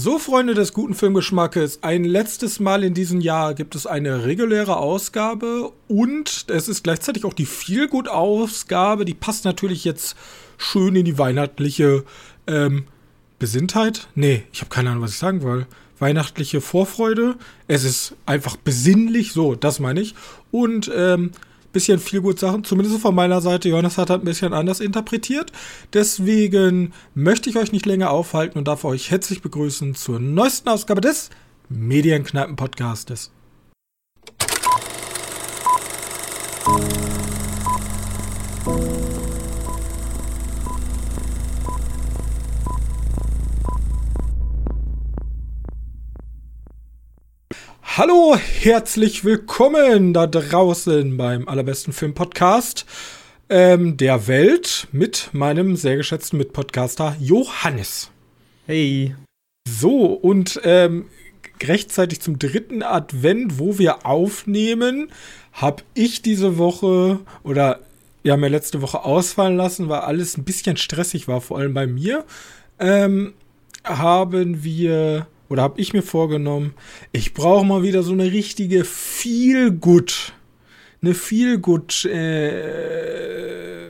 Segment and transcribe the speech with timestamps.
[0.00, 4.76] So, Freunde des guten Filmgeschmackes, ein letztes Mal in diesem Jahr gibt es eine reguläre
[4.76, 9.04] Ausgabe und es ist gleichzeitig auch die Feelgood-Ausgabe.
[9.04, 10.14] Die passt natürlich jetzt
[10.56, 12.04] schön in die weihnachtliche
[12.46, 12.84] ähm,
[13.40, 14.06] Besinntheit.
[14.14, 15.66] Nee, ich habe keine Ahnung, was ich sagen will.
[15.98, 17.34] Weihnachtliche Vorfreude.
[17.66, 20.14] Es ist einfach besinnlich, so, das meine ich.
[20.52, 21.32] Und ähm,
[21.78, 23.68] bisschen viel gut Sachen, zumindest von meiner Seite.
[23.68, 25.52] Jonas hat das ein bisschen anders interpretiert.
[25.92, 31.00] Deswegen möchte ich euch nicht länger aufhalten und darf euch herzlich begrüßen zur neuesten Ausgabe
[31.00, 31.30] des
[31.68, 33.30] Medienkneipen-Podcastes.
[47.98, 52.86] Hallo, herzlich willkommen da draußen beim allerbesten Film-Podcast
[53.48, 58.12] ähm, der Welt mit meinem sehr geschätzten Mitpodcaster Johannes.
[58.66, 59.16] Hey.
[59.68, 61.06] So, und ähm,
[61.60, 65.10] rechtzeitig zum dritten Advent, wo wir aufnehmen,
[65.52, 67.80] habe ich diese Woche oder
[68.22, 72.24] ja letzte Woche ausfallen lassen, weil alles ein bisschen stressig war, vor allem bei mir,
[72.78, 73.34] ähm,
[73.82, 76.74] haben wir oder habe ich mir vorgenommen,
[77.12, 80.32] ich brauche mal wieder so eine richtige Feel-Good,
[81.02, 83.88] eine Feel-Good äh,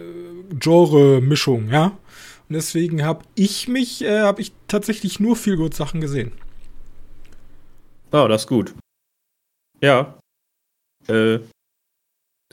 [0.58, 1.98] Genre-Mischung, ja.
[2.48, 6.32] Und deswegen habe ich mich, äh, habe ich tatsächlich nur Feel-Good-Sachen gesehen.
[8.10, 8.74] Oh, das ist gut.
[9.82, 10.18] Ja.
[11.08, 11.40] Äh,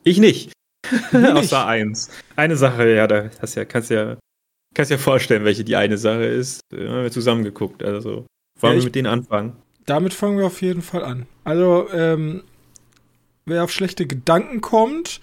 [0.04, 0.52] ich nicht.
[1.14, 2.10] Außer eins.
[2.36, 4.18] Eine Sache, ja, da hast ja, kannst ja,
[4.74, 6.62] kannst ja vorstellen, welche die eine Sache ist.
[6.72, 8.26] Wir haben wir zusammen geguckt, also.
[8.60, 9.54] Wollen ja, wir mit denen anfangen?
[9.86, 11.26] Damit fangen wir auf jeden Fall an.
[11.44, 12.44] Also, ähm,
[13.46, 15.20] wer auf schlechte Gedanken kommt,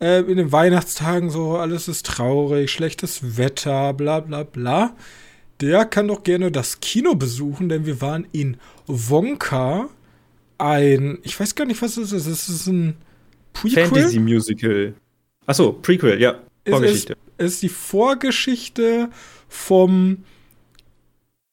[0.00, 4.96] äh, in den Weihnachtstagen so, alles ist traurig, schlechtes Wetter, bla bla bla,
[5.60, 8.56] der kann doch gerne das Kino besuchen, denn wir waren in
[8.86, 9.88] Wonka,
[10.58, 12.96] ein, ich weiß gar nicht, was es ist, es ist ein
[13.52, 13.86] Prequel?
[13.86, 14.94] Fantasy Musical.
[15.46, 16.40] Achso, Prequel, ja.
[16.66, 17.16] Vorgeschichte.
[17.36, 19.10] Es ist, ist die Vorgeschichte
[19.48, 20.24] vom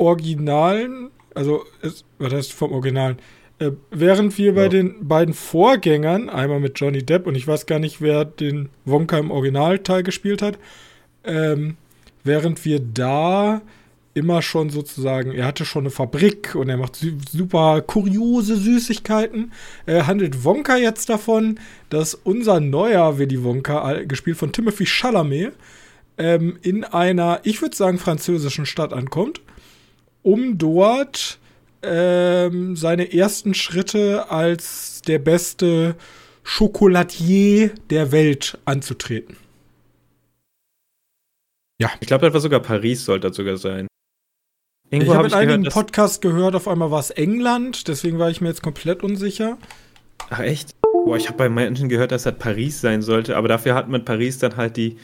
[0.01, 3.17] Originalen, also ist, was heißt vom Originalen?
[3.59, 4.51] Äh, während wir ja.
[4.53, 8.69] bei den beiden Vorgängern, einmal mit Johnny Depp und ich weiß gar nicht, wer den
[8.83, 10.57] Wonka im Originalteil gespielt hat,
[11.23, 11.77] ähm,
[12.23, 13.61] während wir da
[14.15, 16.97] immer schon sozusagen, er hatte schon eine Fabrik und er macht
[17.29, 19.53] super kuriose Süßigkeiten,
[19.85, 21.59] äh, handelt Wonka jetzt davon,
[21.89, 25.53] dass unser neuer Willy Wonka, gespielt von Timothy Chalamet,
[26.17, 29.41] ähm, in einer, ich würde sagen, französischen Stadt ankommt
[30.23, 31.39] um dort
[31.81, 35.95] ähm, seine ersten Schritte als der beste
[36.43, 39.37] Schokoladier der Welt anzutreten.
[41.79, 41.89] Ja.
[41.99, 43.87] Ich glaube, das war sogar Paris, sollte das sogar sein.
[44.91, 48.19] Irgendwo ich habe hab in einigen gehört, Podcast gehört, auf einmal war es England, deswegen
[48.19, 49.57] war ich mir jetzt komplett unsicher.
[50.29, 50.75] Ach echt?
[50.81, 54.05] Boah, ich habe bei Menschen gehört, dass das Paris sein sollte, aber dafür hat man
[54.05, 54.97] Paris dann halt die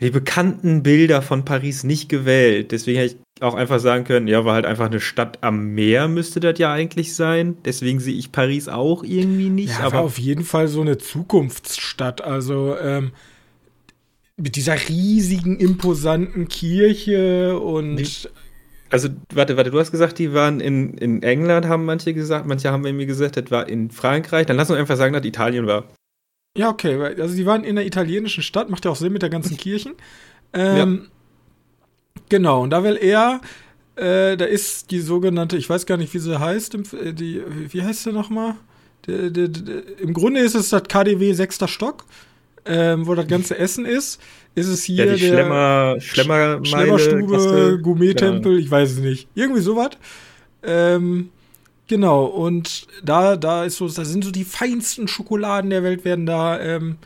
[0.00, 2.70] die bekannten Bilder von Paris nicht gewählt.
[2.72, 6.06] Deswegen hätte ich auch einfach sagen können, ja, war halt einfach eine Stadt am Meer,
[6.08, 7.56] müsste das ja eigentlich sein.
[7.64, 9.78] Deswegen sehe ich Paris auch irgendwie nicht.
[9.78, 12.22] Ja, aber auf jeden Fall so eine Zukunftsstadt.
[12.22, 13.12] Also ähm,
[14.36, 17.96] mit dieser riesigen, imposanten Kirche und.
[17.96, 18.06] Die,
[18.90, 22.70] also, warte, warte, du hast gesagt, die waren in, in England, haben manche gesagt, manche
[22.70, 24.46] haben mir gesagt, das war in Frankreich.
[24.46, 25.84] Dann lass uns einfach sagen, dass Italien war.
[26.56, 27.00] Ja, okay.
[27.18, 29.94] Also die waren in der italienischen Stadt, macht ja auch Sinn mit der ganzen Kirchen.
[30.52, 31.08] Ähm, ja.
[32.28, 33.40] Genau, und da will er,
[33.96, 37.82] äh, da ist die sogenannte, ich weiß gar nicht, wie sie heißt, äh, die, wie
[37.82, 38.54] heißt sie nochmal?
[39.06, 42.04] Im Grunde ist es das KDW sechster Stock,
[42.64, 44.20] ähm, wo das ganze Essen ist.
[44.56, 48.58] Ist es hier ja, die der Schlemmer, Schlemmer Schlemmerstube, Gourmet-Tempel, ja.
[48.58, 49.28] ich weiß es nicht.
[49.34, 49.90] Irgendwie sowas.
[50.64, 51.28] Ähm,
[51.88, 56.26] Genau, und da, da ist so, da sind so die feinsten Schokoladen der Welt werden
[56.26, 56.96] da ähm,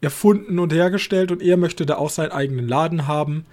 [0.00, 3.44] erfunden und hergestellt und er möchte da auch seinen eigenen Laden haben.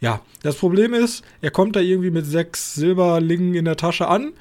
[0.00, 4.32] Ja, das Problem ist, er kommt da irgendwie mit sechs Silberlingen in der Tasche an.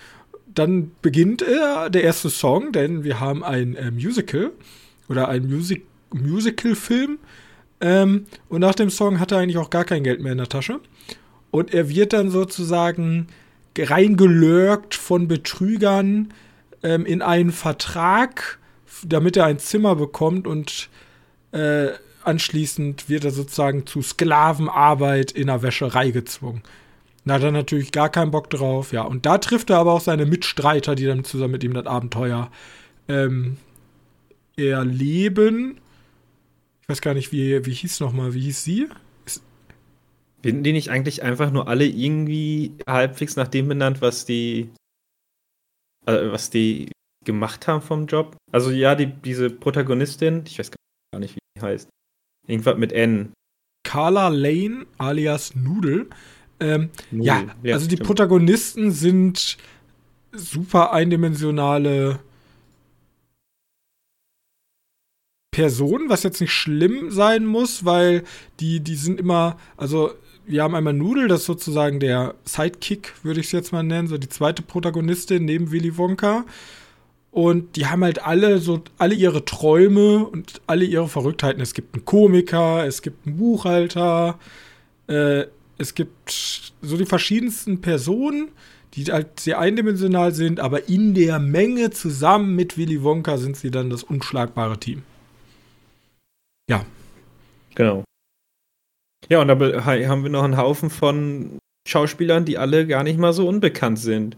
[0.53, 4.51] Dann beginnt er der erste Song, denn wir haben ein äh, Musical
[5.07, 7.19] oder ein Music Musical-Film.
[7.81, 10.49] Ähm, und nach dem Song hat er eigentlich auch gar kein Geld mehr in der
[10.49, 10.79] Tasche.
[11.51, 13.27] Und er wird dann sozusagen
[13.77, 16.33] reingelurkt von Betrügern
[16.83, 18.59] ähm, in einen Vertrag,
[19.05, 20.89] damit er ein Zimmer bekommt und
[21.51, 21.89] äh,
[22.23, 26.63] anschließend wird er sozusagen zu Sklavenarbeit in der Wäscherei gezwungen.
[27.25, 29.03] Da hat er natürlich gar keinen Bock drauf, ja.
[29.03, 32.49] Und da trifft er aber auch seine Mitstreiter, die dann zusammen mit ihm das Abenteuer
[33.07, 33.57] ähm,
[34.57, 35.79] erleben.
[36.81, 38.87] Ich weiß gar nicht, wie, wie hieß nochmal, wie hieß sie?
[40.41, 44.69] Werden die nicht eigentlich einfach nur alle irgendwie halbwegs nach dem benannt, was die,
[46.05, 46.91] äh, was die
[47.25, 48.37] gemacht haben vom Job?
[48.51, 51.89] Also ja, die, diese Protagonistin, ich weiß gar nicht, wie die heißt.
[52.47, 53.33] Irgendwas mit N.
[53.83, 56.09] Carla Lane alias Nudel.
[56.59, 57.25] Ähm, Nudel.
[57.25, 58.07] Ja, ja, also die stimmt.
[58.07, 59.57] Protagonisten sind
[60.31, 62.19] super eindimensionale
[65.51, 68.23] Personen, was jetzt nicht schlimm sein muss, weil
[68.59, 70.13] die, die sind immer, also
[70.49, 74.07] wir haben einmal Nudel, das ist sozusagen der Sidekick, würde ich es jetzt mal nennen,
[74.07, 76.43] so die zweite Protagonistin neben Willy Wonka.
[77.31, 81.61] Und die haben halt alle so alle ihre Träume und alle ihre Verrücktheiten.
[81.61, 84.39] Es gibt einen Komiker, es gibt einen Buchhalter,
[85.07, 85.45] äh,
[85.77, 88.49] es gibt so die verschiedensten Personen,
[88.95, 93.69] die halt sehr eindimensional sind, aber in der Menge zusammen mit Willy Wonka sind sie
[93.69, 95.03] dann das unschlagbare Team.
[96.67, 96.83] Ja.
[97.75, 98.03] Genau.
[99.27, 103.33] Ja, und da haben wir noch einen Haufen von Schauspielern, die alle gar nicht mal
[103.33, 104.37] so unbekannt sind.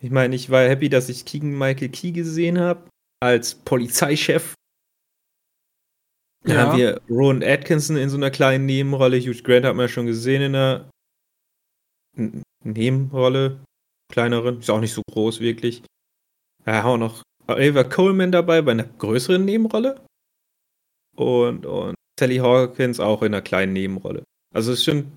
[0.00, 2.88] Ich meine, ich war happy, dass ich Keegan Michael Key gesehen habe
[3.20, 4.54] als Polizeichef.
[6.44, 6.62] Dann ja.
[6.62, 9.18] haben wir Rowan Atkinson in so einer kleinen Nebenrolle.
[9.18, 10.90] Hugh Grant hat man ja schon gesehen in einer
[12.62, 13.64] Nebenrolle.
[14.12, 14.60] Kleineren.
[14.60, 15.82] Ist auch nicht so groß, wirklich.
[16.64, 20.04] Da haben wir noch Ava Coleman dabei bei einer größeren Nebenrolle.
[21.16, 24.22] Und, und Sally Hawkins auch in einer kleinen Nebenrolle.
[24.54, 25.16] Also es sind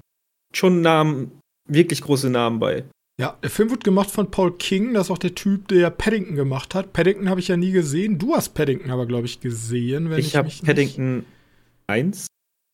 [0.54, 2.86] schon Namen, wirklich große Namen bei.
[3.20, 6.36] Ja, der Film wird gemacht von Paul King, das ist auch der Typ, der Paddington
[6.36, 6.94] gemacht hat.
[6.94, 8.18] Paddington habe ich ja nie gesehen.
[8.18, 10.12] Du hast Paddington aber, glaube ich, gesehen.
[10.14, 11.28] ich ich habe Paddington nicht...
[11.88, 12.28] 1.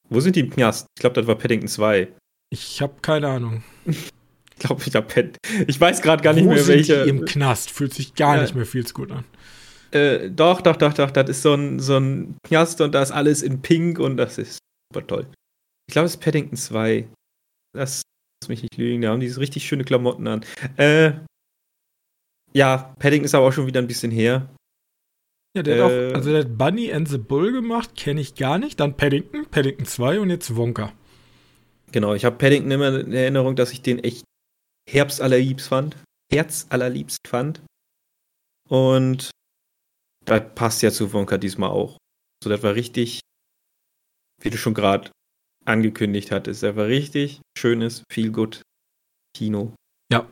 [0.10, 0.86] Wo sind die im Knast?
[0.96, 2.10] Ich glaube, das war Paddington 2.
[2.52, 3.64] Ich habe keine Ahnung.
[3.86, 4.12] ich
[4.60, 5.38] glaube, ich habe Pad
[5.68, 7.04] Ich weiß gerade gar nicht Wo mehr, sind welche.
[7.06, 8.44] Die Im Knast fühlt sich gar ja.
[8.44, 9.26] nicht mehr viel zu gut an.
[9.96, 11.12] Äh, doch, doch, doch, doch.
[11.12, 14.38] Das ist so ein, so ein Knast und da ist alles in Pink und das
[14.38, 14.60] ist
[14.92, 15.28] super toll.
[15.88, 17.08] Ich glaube, es ist Paddington 2.
[17.74, 18.02] Das
[18.44, 20.46] Lass mich nicht lügen, da haben diese richtig schöne Klamotten an.
[20.78, 21.14] Äh,
[22.54, 24.50] ja, Paddington ist aber auch schon wieder ein bisschen her.
[25.56, 28.22] Ja, der äh, hat auch, äh, also der hat Bunny and the Bull gemacht, kenne
[28.22, 28.80] ich gar nicht.
[28.80, 30.94] Dann Paddington, Paddington 2 und jetzt Wonka.
[31.92, 34.26] Genau, ich habe Paddington immer in Erinnerung, dass ich den echt
[34.88, 35.98] Herbst allerliebst fand.
[36.32, 37.62] Herz allerliebst fand.
[38.70, 39.32] Und
[40.26, 41.98] da passt ja zu Wonka diesmal auch.
[42.44, 43.22] So, das war richtig,
[44.42, 45.12] wie du schon gerade
[45.66, 46.48] angekündigt hat.
[46.48, 48.62] Ist einfach richtig schönes, viel gut
[49.36, 49.74] Kino.
[50.12, 50.28] Ja.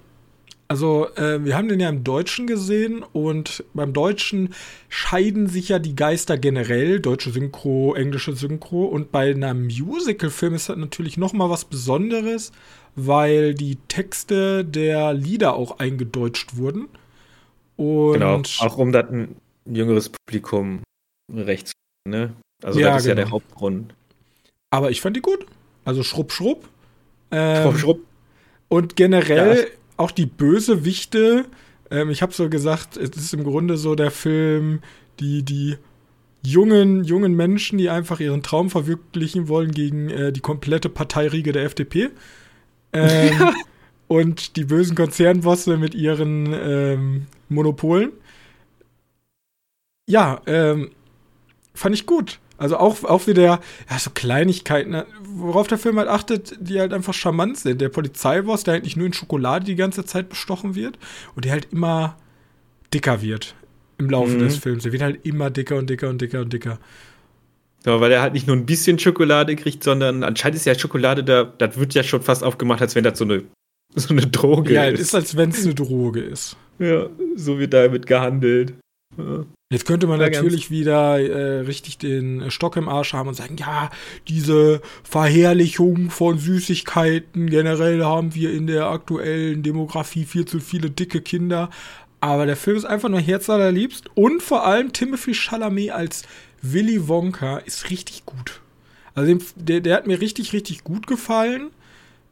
[0.68, 4.54] Also, äh, wir haben den ja im Deutschen gesehen und beim Deutschen
[4.90, 10.69] scheiden sich ja die Geister generell, deutsche Synchro, englische Synchro und bei einem Musical-Film ist
[10.69, 12.51] das natürlich noch mal was Besonderes,
[12.96, 16.88] weil die Texte der Lieder auch eingedeutscht wurden.
[17.75, 20.81] Und genau, auch um das ein jüngeres Publikum
[21.31, 21.74] recht zu
[22.07, 22.33] ne?
[22.63, 23.19] Also ja, das ist genau.
[23.19, 23.94] ja der Hauptgrund.
[24.71, 25.45] Aber ich fand die gut.
[25.86, 26.68] Also Schrupp, Schrupp.
[27.31, 28.01] Ähm, Schrupp, Schrupp.
[28.69, 29.65] Und generell ja.
[29.98, 31.45] auch die Bösewichte.
[31.92, 34.81] Ähm, ich habe so gesagt, es ist im Grunde so der Film,
[35.19, 35.77] die, die
[36.45, 41.65] jungen, jungen Menschen, die einfach ihren Traum verwirklichen wollen gegen äh, die komplette Parteiriege der
[41.65, 42.10] FDP.
[42.94, 43.54] Ähm, ja.
[44.07, 48.12] Und die bösen Konzernbosse mit ihren ähm, Monopolen.
[50.08, 50.92] Ja, ähm,
[51.74, 52.40] fand ich gut.
[52.58, 53.60] Also auch, auch wieder,
[53.90, 57.82] ja, so Kleinigkeiten, ne, worauf der Film halt achtet, die halt einfach charmant sind.
[57.82, 60.98] Der Polizeiboss, der eigentlich nur in Schokolade die ganze Zeit bestochen wird
[61.36, 62.16] und der halt immer
[62.94, 63.56] dicker wird
[63.98, 64.39] im Laufe mhm.
[64.39, 64.84] des Films.
[64.84, 66.80] Der wird halt immer dicker und dicker und dicker und dicker.
[67.86, 71.24] Ja, weil er halt nicht nur ein bisschen Schokolade kriegt, sondern anscheinend ist ja Schokolade,
[71.24, 73.44] da, das wird ja schon fast aufgemacht, als wenn das so eine,
[73.96, 74.89] so eine Droge ja, ist.
[74.89, 76.56] Ja, es ist, als wenn es eine Droge ist.
[76.80, 78.74] Ja, so wird damit gehandelt.
[79.72, 83.89] Jetzt könnte man natürlich wieder äh, richtig den Stock im Arsch haben und sagen, ja,
[84.27, 91.22] diese Verherrlichung von Süßigkeiten, generell haben wir in der aktuellen Demografie viel zu viele dicke
[91.22, 91.72] Kinder.
[92.20, 96.24] Aber der Film ist einfach nur herzallerliebst und vor allem Timothy Chalamet als
[96.62, 98.62] Willy Wonka ist richtig gut.
[99.15, 101.72] Also der, der hat mir richtig, richtig gut gefallen.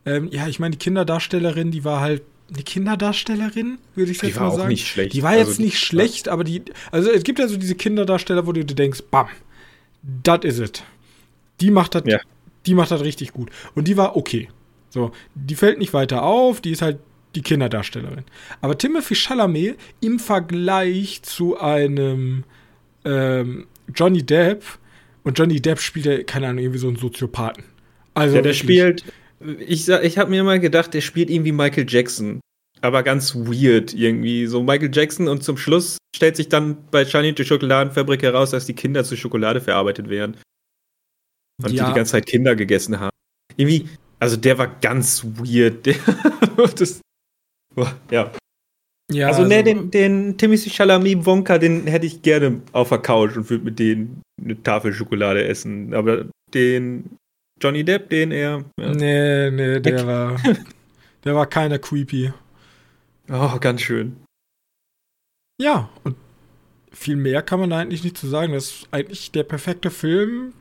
[0.05, 2.21] Ähm, ja, ich meine, die Kinderdarstellerin, die war halt
[2.53, 4.51] eine Kinderdarstellerin, würde ich jetzt mal sagen.
[4.51, 5.13] Die war auch nicht schlecht.
[5.13, 8.45] Die war jetzt also, nicht schlecht, aber die, also es gibt ja so diese Kinderdarsteller,
[8.45, 9.27] wo du dir denkst, bam,
[10.23, 10.83] das is it.
[11.61, 12.19] Die macht das, ja.
[12.65, 13.49] die macht das richtig gut.
[13.75, 14.49] Und die war okay.
[14.89, 16.99] So, die fällt nicht weiter auf, die ist halt
[17.35, 18.25] die Kinderdarstellerin.
[18.59, 22.43] Aber Timothy Chalamet im Vergleich zu einem
[23.05, 24.63] ähm, Johnny Depp,
[25.23, 27.63] und Johnny Depp spielt ja, keine Ahnung, irgendwie so einen Soziopathen.
[28.13, 29.05] Also ja, der wirklich, spielt
[29.59, 32.39] ich, ich habe mir mal gedacht, der spielt irgendwie Michael Jackson.
[32.81, 34.47] Aber ganz weird irgendwie.
[34.47, 38.65] So Michael Jackson und zum Schluss stellt sich dann bei Shiny die Schokoladenfabrik heraus, dass
[38.65, 40.37] die Kinder zu Schokolade verarbeitet werden.
[41.63, 41.85] Und ja.
[41.85, 43.11] die die ganze Zeit Kinder gegessen haben.
[43.55, 43.87] Irgendwie,
[44.19, 45.85] Also der war ganz weird.
[45.85, 45.95] Der,
[46.75, 47.01] das,
[48.09, 48.31] ja.
[49.11, 49.27] ja.
[49.27, 53.49] Also, ne, den, den Timothy Chalamet Wonka, den hätte ich gerne auf der Couch und
[53.49, 55.93] würde mit denen eine Tafel Schokolade essen.
[55.93, 57.17] Aber den
[57.61, 58.65] Johnny Depp, den eher.
[58.79, 58.93] Ja.
[58.93, 60.41] Nee, nee, der war.
[61.23, 62.33] der war keiner creepy.
[63.29, 64.17] Oh, ganz schön.
[65.61, 66.15] Ja, und
[66.91, 68.53] viel mehr kann man da eigentlich nicht zu sagen.
[68.53, 70.53] Das ist eigentlich der perfekte Film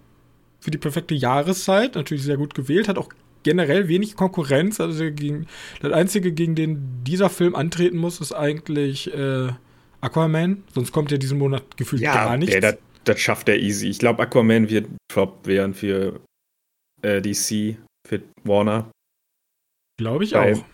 [0.61, 1.95] für die perfekte Jahreszeit.
[1.95, 3.09] Natürlich sehr gut gewählt, hat auch
[3.43, 4.79] generell wenig Konkurrenz.
[4.79, 5.47] Also gegen,
[5.81, 9.49] das Einzige, gegen den dieser Film antreten muss, ist eigentlich äh,
[10.01, 10.63] Aquaman.
[10.75, 12.55] Sonst kommt ja diesen Monat gefühlt ja, gar nichts.
[12.55, 13.89] Ja, das, das schafft er easy.
[13.89, 16.21] Ich glaube, Aquaman wird Flop werden für
[17.03, 17.77] äh, DC,
[18.07, 18.91] für Warner.
[19.99, 20.65] Glaube ich weil, auch.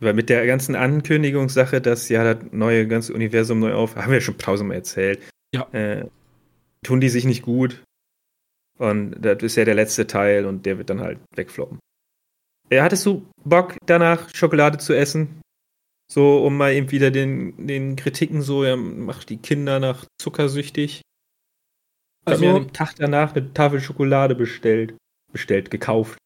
[0.00, 4.18] Weil mit der ganzen Ankündigungssache, dass ja das neue ganze Universum neu auf, haben wir
[4.18, 5.20] ja schon tausendmal erzählt.
[5.54, 5.66] Ja.
[5.72, 6.06] Äh,
[6.84, 7.82] tun die sich nicht gut.
[8.78, 11.80] Und das ist ja der letzte Teil und der wird dann halt wegfloppen.
[12.70, 15.40] Äh, hattest du Bock, danach Schokolade zu essen?
[16.10, 21.02] So, um mal eben wieder den, den Kritiken so, ja, macht die Kinder nach zuckersüchtig.
[22.26, 24.94] Ich also, habe mir am Tag danach eine Tafel Schokolade bestellt.
[25.32, 26.18] Bestellt, gekauft.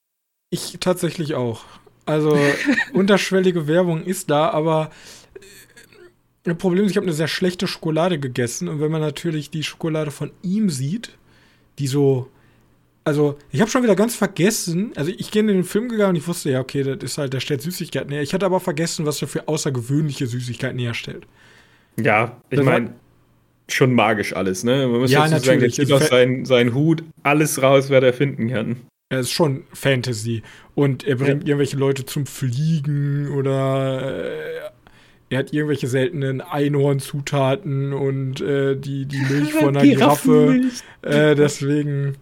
[0.51, 1.65] Ich tatsächlich auch.
[2.07, 2.39] Also,
[2.93, 4.91] unterschwellige Werbung ist da, aber
[6.43, 8.69] das äh, Problem ist, ich habe eine sehr schlechte Schokolade gegessen.
[8.69, 11.17] Und wenn man natürlich die Schokolade von ihm sieht,
[11.79, 12.29] die so
[13.05, 16.17] also ich habe schon wieder ganz vergessen, also ich gehe in den Film gegangen und
[16.17, 18.23] ich wusste, ja, okay, das ist halt, der stellt Süßigkeiten her.
[18.23, 21.27] Ich hatte aber vergessen, was er für außergewöhnliche Süßigkeiten herstellt.
[22.01, 22.95] Ja, ich meine,
[23.69, 24.87] schon magisch alles, ne?
[24.87, 28.15] Man muss ja, dazu sagen, der zieht aus seinen, seinen Hut alles raus, wer der
[28.15, 28.77] finden kann.
[29.13, 30.43] Er ist schon Fantasy.
[30.75, 31.49] Und er bringt ja.
[31.49, 34.71] irgendwelche Leute zum Fliegen oder äh,
[35.29, 40.63] er hat irgendwelche seltenen Einhornzutaten und äh, die, die Milch von einer Giraffe.
[41.03, 42.17] Äh, deswegen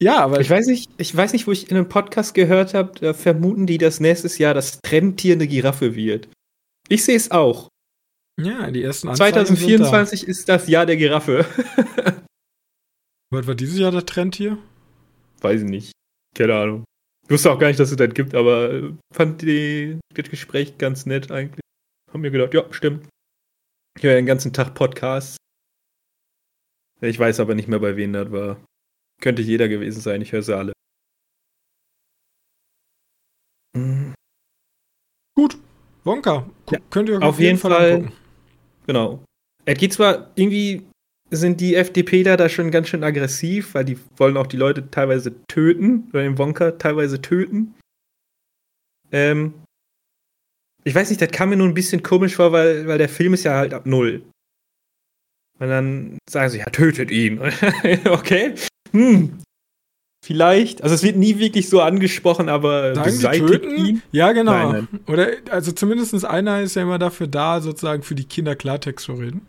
[0.00, 2.92] ja, aber ich weiß nicht, ich weiß nicht, wo ich in einem Podcast gehört habe,
[3.00, 6.28] da vermuten die, dass nächstes Jahr das Trendtier eine Giraffe wird.
[6.88, 7.68] Ich sehe es auch.
[8.40, 10.26] Ja, die ersten Anzeigen 2024 da.
[10.28, 11.44] ist das Jahr der Giraffe.
[13.30, 14.56] Was war dieses Jahr das Trendtier?
[15.40, 15.92] Weiß ich nicht.
[16.36, 16.84] Keine Ahnung.
[17.24, 21.06] Ich wusste auch gar nicht, dass es das gibt, aber fand die, das Gespräch ganz
[21.06, 21.60] nett eigentlich.
[22.12, 23.08] Haben mir gedacht, ja, stimmt.
[23.96, 25.36] Ich höre den ganzen Tag Podcasts.
[27.00, 28.62] Ich weiß aber nicht mehr, bei wem das war.
[29.20, 30.72] Könnte jeder gewesen sein, ich höre sie alle.
[33.76, 34.14] Mhm.
[35.36, 35.56] Gut,
[36.04, 36.50] Wonka.
[36.70, 38.02] Ja, könnt ihr auf, auf jeden, Fall.
[38.02, 38.12] Fall
[38.86, 39.24] genau.
[39.64, 40.89] Es geht zwar irgendwie
[41.30, 45.34] sind die FDPler da schon ganz schön aggressiv, weil die wollen auch die Leute teilweise
[45.46, 47.74] töten, oder den Wonka teilweise töten.
[49.12, 49.54] Ähm,
[50.84, 53.34] ich weiß nicht, das kam mir nur ein bisschen komisch vor, weil, weil der Film
[53.34, 54.22] ist ja halt ab null.
[55.58, 57.40] Und dann sagen sie, ja, tötet ihn.
[58.06, 58.54] okay
[58.92, 59.38] hm,
[60.24, 60.82] vielleicht.
[60.82, 64.02] Also es wird nie wirklich so angesprochen, aber Sagen beseitigt ihn.
[64.12, 64.72] Ja, genau.
[64.72, 65.00] Nein, nein.
[65.06, 69.14] Oder also zumindest einer ist ja immer dafür da, sozusagen für die Kinder Klartext zu
[69.14, 69.46] reden.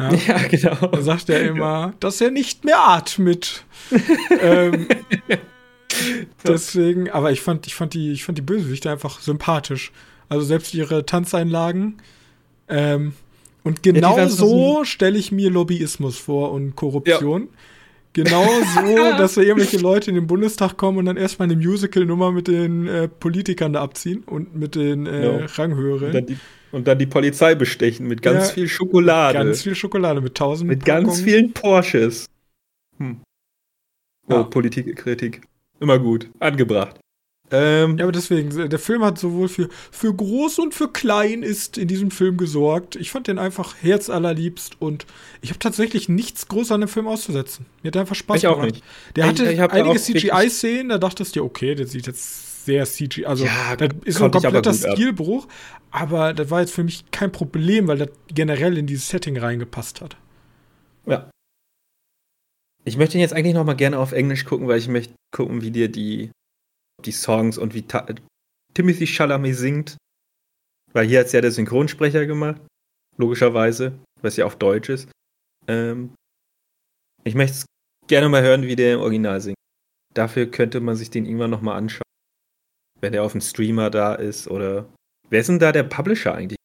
[0.00, 0.86] Ja, ja genau.
[0.88, 3.64] Da sagt er immer, dass er nicht mehr atmet.
[4.42, 4.88] ähm,
[6.46, 9.92] deswegen, aber ich fand, ich fand die, ich fand die Bösewichte einfach sympathisch.
[10.28, 11.96] Also selbst ihre Tanzeinlagen.
[12.68, 13.14] Ähm,
[13.64, 17.42] und genau ja, so stelle ich mir Lobbyismus vor und Korruption.
[17.42, 17.48] Ja.
[18.14, 22.32] Genau so, dass da irgendwelche Leute in den Bundestag kommen und dann erstmal eine Musical-Nummer
[22.32, 25.46] mit den äh, Politikern da abziehen und mit den äh, ja.
[25.46, 26.06] Ranghöheren.
[26.08, 26.38] Und dann, die,
[26.72, 29.38] und dann die Polizei bestechen mit ganz ja, viel Schokolade.
[29.38, 31.06] Ganz viel Schokolade, mit tausend Mit Packungen.
[31.06, 32.26] ganz vielen Porsches.
[32.98, 33.20] Hm.
[34.28, 34.42] Oh, ja.
[34.42, 35.42] Politikkritik.
[35.80, 36.28] Immer gut.
[36.38, 36.98] Angebracht.
[37.50, 41.78] Ähm, ja, aber deswegen, der Film hat sowohl für, für groß und für klein ist
[41.78, 42.96] in diesem Film gesorgt.
[42.96, 45.06] Ich fand den einfach herzallerliebst und
[45.40, 47.64] ich habe tatsächlich nichts groß an dem Film auszusetzen.
[47.82, 48.58] Mir hat einfach Spaß ich gemacht.
[48.58, 48.84] Auch nicht.
[49.16, 53.46] Der hatte ich, einige CGI-Szenen, da dachtest du, okay, der sieht jetzt sehr CGI, also
[53.46, 55.48] ja, das ist ein kompletter Stilbruch,
[55.90, 60.02] aber das war jetzt für mich kein Problem, weil das generell in dieses Setting reingepasst
[60.02, 60.18] hat.
[61.06, 61.30] Ja.
[62.84, 65.62] Ich möchte ihn jetzt eigentlich noch mal gerne auf Englisch gucken, weil ich möchte gucken,
[65.62, 66.30] wie dir die
[67.04, 68.06] die Songs und wie Ta
[68.74, 69.96] Timothy Chalamet singt.
[70.92, 72.60] Weil hier hat es ja der Synchronsprecher gemacht,
[73.16, 75.08] logischerweise, was ja auf Deutsch ist.
[75.66, 76.14] Ähm,
[77.24, 77.66] ich möchte
[78.06, 79.56] gerne mal hören, wie der im Original singt.
[80.14, 82.07] Dafür könnte man sich den irgendwann nochmal anschauen.
[83.00, 84.86] Wenn der auf dem Streamer da ist oder.
[85.30, 86.58] Wer ist denn da der Publisher eigentlich?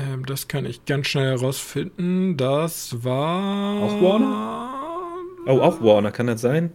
[0.00, 2.36] Ähm, das kann ich ganz schnell herausfinden.
[2.36, 3.82] Das war.
[3.82, 4.78] Auch Warner?
[5.46, 6.72] Oh, auch Warner, kann das sein?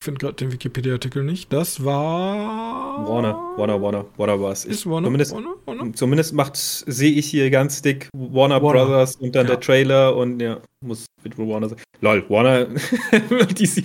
[0.00, 1.52] Ich finde gerade den Wikipedia-Artikel nicht.
[1.52, 3.06] Das war.
[3.06, 4.64] Warner, Warner, Warner, Warner war es.
[4.64, 5.06] Ist Warner?
[5.06, 5.92] Zumindest, Warner, Warner?
[5.92, 8.86] zumindest macht, sehe ich hier ganz dick Warner, Warner.
[8.86, 9.52] Brothers und dann ja.
[9.52, 11.78] der Trailer und ja, muss mit Warner sein.
[12.00, 12.66] Lol, Warner,
[13.56, 13.84] die,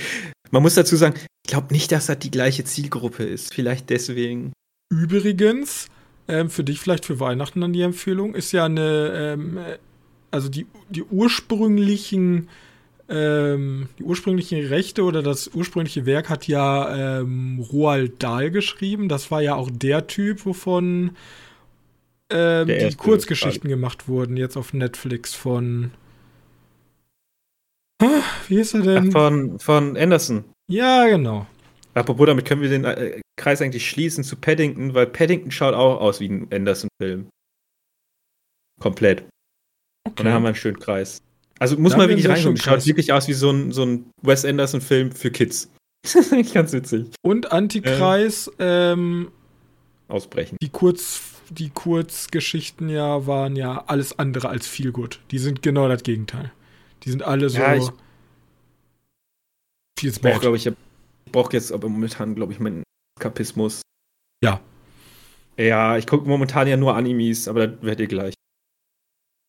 [0.52, 3.54] Man muss dazu sagen, ich glaube nicht, dass das die gleiche Zielgruppe ist.
[3.54, 4.54] Vielleicht deswegen.
[4.90, 5.88] Übrigens,
[6.28, 9.60] ähm, für dich vielleicht für Weihnachten dann die Empfehlung, ist ja eine, ähm,
[10.32, 12.50] also die, die ursprünglichen,
[13.10, 19.10] ähm, die ursprünglichen Rechte oder das ursprüngliche Werk hat ja ähm, Roald Dahl geschrieben.
[19.10, 21.12] Das war ja auch der Typ, wovon
[22.30, 25.92] ähm, die Kurzgeschichten gemacht wurden, jetzt auf Netflix von.
[28.48, 29.08] Wie ist er denn?
[29.10, 30.46] Ach, von, von Anderson.
[30.70, 31.48] Ja, genau.
[31.94, 36.00] Apropos, damit können wir den äh, Kreis eigentlich schließen zu Paddington, weil Paddington schaut auch
[36.00, 37.30] aus wie ein Anderson-Film.
[38.80, 39.22] Komplett.
[39.22, 39.30] Okay.
[40.06, 41.20] Und dann haben wir einen schönen Kreis.
[41.60, 42.58] Also muss man wirklich reingucken.
[42.58, 45.72] Schaut wirklich aus wie so ein, so ein Wes Anderson-Film für Kids.
[46.54, 47.08] Ganz witzig.
[47.24, 49.32] Und Antikreis, ähm,
[50.08, 50.58] Ausbrechen.
[50.62, 55.20] Die Kurz, die Kurzgeschichten ja waren ja alles andere als viel gut.
[55.32, 56.52] Die sind genau das Gegenteil.
[57.08, 57.58] Die sind alle so.
[57.58, 57.90] Ja, ich,
[59.98, 60.42] Feels bad.
[60.42, 60.70] glaube ich,
[61.32, 62.84] brauche jetzt aber momentan, glaube ich, meinen
[63.18, 63.82] Kapismus.
[64.44, 64.60] Ja.
[65.58, 68.34] Ja, ich gucke momentan ja nur Animes, aber das werdet ihr gleich.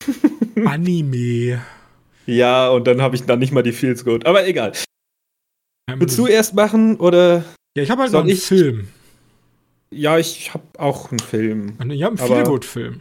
[0.64, 1.60] Anime.
[2.26, 4.24] Ja, und dann habe ich dann nicht mal die Feels gut.
[4.24, 4.72] Aber egal.
[5.90, 7.44] Willst du erst machen oder?
[7.76, 8.44] Ja, ich habe halt noch einen ich?
[8.44, 8.86] Film.
[9.90, 11.76] Ja, ich habe auch einen Film.
[11.90, 13.00] Ich habe einen Feelgood-Film.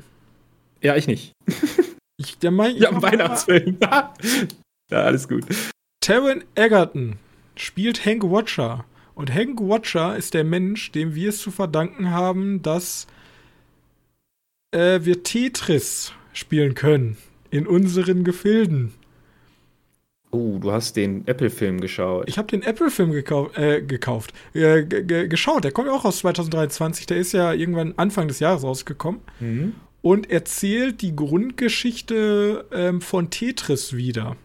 [0.82, 1.34] Ja, ich nicht.
[2.17, 3.77] Ich, der mein, ich ja, einen Weihnachtsfilm.
[3.81, 4.13] ja,
[4.91, 5.45] alles gut.
[6.01, 7.17] Taron Egerton
[7.55, 8.86] spielt Hank Watcher.
[9.13, 13.07] Und Hank Watcher ist der Mensch, dem wir es zu verdanken haben, dass
[14.71, 17.17] äh, wir Tetris spielen können
[17.50, 18.93] in unseren Gefilden.
[20.31, 22.27] Oh, du hast den Apple-Film geschaut.
[22.27, 25.63] Ich habe den Apple-Film gekau äh, gekauft, äh, geschaut.
[25.63, 27.05] Der kommt ja auch aus 2023.
[27.05, 29.21] Der ist ja irgendwann Anfang des Jahres rausgekommen.
[29.39, 29.75] Mhm.
[30.08, 34.38] Und erzählt die Grundgeschichte ähm, von Tetris wieder.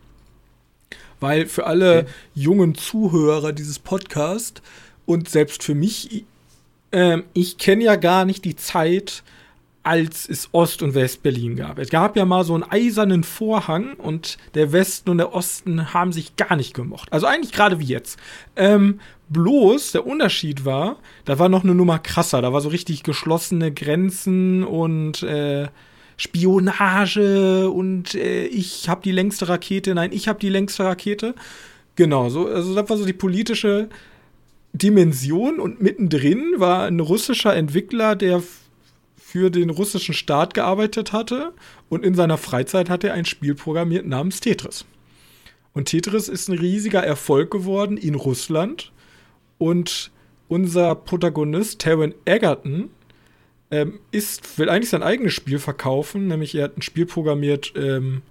[1.21, 2.11] Weil für alle okay.
[2.35, 4.61] jungen Zuhörer dieses Podcasts
[5.07, 6.25] und selbst für mich,
[6.91, 9.23] äh, ich kenne ja gar nicht die Zeit,
[9.85, 11.79] als es Ost- und West-Berlin gab.
[11.79, 16.13] Es gab ja mal so einen eisernen Vorhang und der Westen und der Osten haben
[16.13, 17.13] sich gar nicht gemocht.
[17.13, 18.19] Also eigentlich gerade wie jetzt.
[18.57, 18.99] Ähm,
[19.33, 22.43] bloß der Unterschied war, da war noch eine Nummer krasser.
[22.43, 25.69] Da war so richtig geschlossene Grenzen und äh,
[26.17, 31.35] Spionage und äh, ich habe die längste Rakete, nein, ich habe die längste Rakete.
[31.97, 33.89] Genau, so, also das war so die politische
[34.73, 38.43] Dimension und mittendrin war ein russischer Entwickler, der
[39.17, 41.53] für den russischen Staat gearbeitet hatte
[41.89, 44.85] und in seiner Freizeit hat er ein Spiel programmiert namens Tetris.
[45.73, 48.93] Und Tetris ist ein riesiger Erfolg geworden in Russland
[49.63, 50.11] und
[50.49, 52.91] unser Protagonist Taron Egerton
[53.71, 58.23] ähm, ist, will eigentlich sein eigenes Spiel verkaufen, nämlich er hat ein Spiel programmiert, ähm,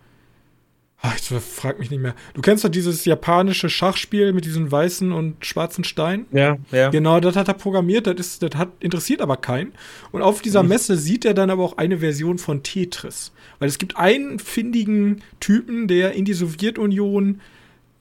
[1.02, 2.15] ach, ich frag mich nicht mehr.
[2.34, 6.26] Du kennst doch dieses japanische Schachspiel mit diesen weißen und schwarzen Steinen?
[6.34, 6.89] Ja, ja.
[6.89, 9.72] Genau, das hat er programmiert, das, ist, das hat, interessiert aber keinen.
[10.12, 10.70] Und auf dieser mhm.
[10.70, 13.32] Messe sieht er dann aber auch eine Version von Tetris.
[13.60, 17.39] Weil es gibt einen findigen Typen, der in die Sowjetunion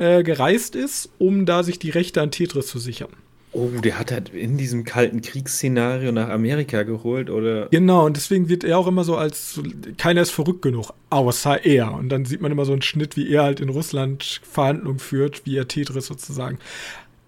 [0.01, 3.11] äh, gereist ist, um da sich die Rechte an Tetris zu sichern.
[3.53, 7.67] Oh, der hat halt in diesem kalten Kriegsszenario nach Amerika geholt, oder?
[7.71, 9.61] Genau, und deswegen wird er auch immer so als,
[9.99, 11.93] keiner ist verrückt genug, außer er.
[11.93, 15.45] Und dann sieht man immer so einen Schnitt, wie er halt in Russland Verhandlungen führt,
[15.47, 16.59] wie er Tetris sozusagen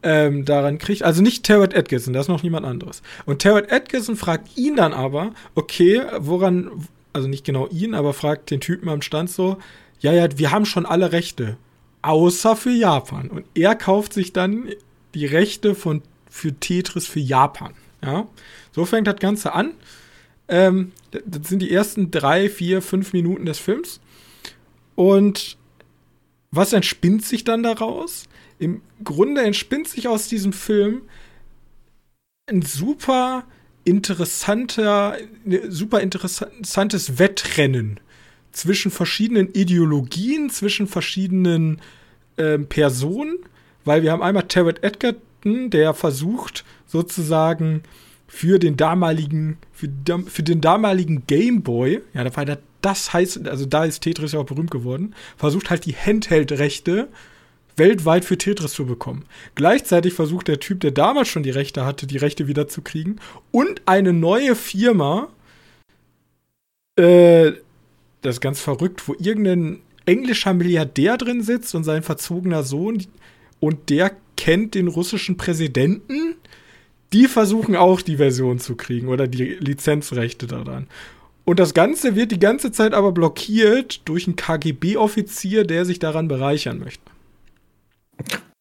[0.05, 1.03] ähm, daran kriegt.
[1.03, 3.03] Also nicht Terrett Atkinson, das ist noch niemand anderes.
[3.27, 6.71] Und Terrett Atkinson fragt ihn dann aber, okay, woran,
[7.13, 9.59] also nicht genau ihn, aber fragt den Typen am Stand so,
[9.99, 11.57] ja, ja, wir haben schon alle Rechte,
[12.03, 13.31] außer für Japan.
[13.31, 14.69] Und er kauft sich dann
[15.15, 17.75] die Rechte von für Tetris für Japan.
[18.03, 18.27] Ja,
[18.73, 19.75] so fängt das Ganze an.
[20.49, 24.01] Ähm, das sind die ersten drei, vier, fünf Minuten des Films.
[24.95, 25.57] Und
[26.51, 28.25] was entspinnt sich dann daraus?
[28.59, 31.03] Im Grunde entspinnt sich aus diesem Film
[32.47, 33.45] ein super
[33.85, 38.01] interessanter, ne, super interessantes Wettrennen
[38.53, 41.81] zwischen verschiedenen Ideologien, zwischen verschiedenen
[42.38, 43.38] ähm, Personen,
[43.85, 47.83] weil wir haben einmal Terrett Edgar, Captain, der versucht sozusagen
[48.27, 49.88] für den damaligen, für,
[50.27, 54.47] für den damaligen Gameboy, ja, da war das heißt, also da ist Tetris ja auch
[54.47, 57.09] berühmt geworden, versucht halt die Handheld-Rechte
[57.77, 59.25] weltweit für Tetris zu bekommen.
[59.55, 63.17] Gleichzeitig versucht der Typ, der damals schon die Rechte hatte, die Rechte wieder zu kriegen
[63.51, 65.29] und eine neue Firma,
[66.97, 67.53] äh,
[68.23, 73.05] das ist ganz verrückt, wo irgendein englischer Milliardär drin sitzt und sein verzogener Sohn
[73.61, 76.35] und der kennt den russischen Präsidenten.
[77.13, 80.87] Die versuchen auch die Version zu kriegen oder die Lizenzrechte daran.
[81.45, 86.29] Und das Ganze wird die ganze Zeit aber blockiert durch einen KGB-Offizier, der sich daran
[86.29, 87.03] bereichern möchte.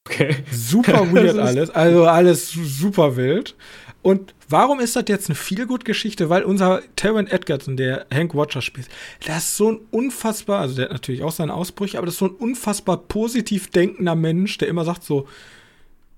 [0.07, 0.35] Okay.
[0.51, 1.69] Super weird alles.
[1.69, 3.55] Also alles super wild.
[4.01, 6.29] Und warum ist das jetzt eine Feelgood-Geschichte?
[6.29, 8.87] Weil unser Terran Edgerton, der Hank Watcher spielt,
[9.25, 12.19] das ist so ein unfassbar, also der hat natürlich auch seine Ausbrüche, aber das ist
[12.19, 15.27] so ein unfassbar positiv denkender Mensch, der immer sagt so,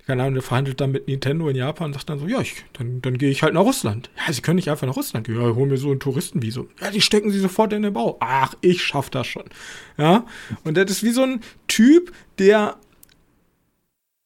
[0.06, 2.66] keine Ahnung, der verhandelt dann mit Nintendo in Japan und sagt dann so, ja, ich,
[2.74, 4.10] dann, dann gehe ich halt nach Russland.
[4.18, 5.36] Ja, sie können nicht einfach nach Russland gehen.
[5.36, 6.68] Ja, hol mir so ein Touristenvisum.
[6.82, 8.18] Ja, die stecken sie sofort in den Bau.
[8.20, 9.46] Ach, ich schaff das schon.
[9.98, 10.26] Ja,
[10.66, 12.76] und das ist wie so ein Typ, der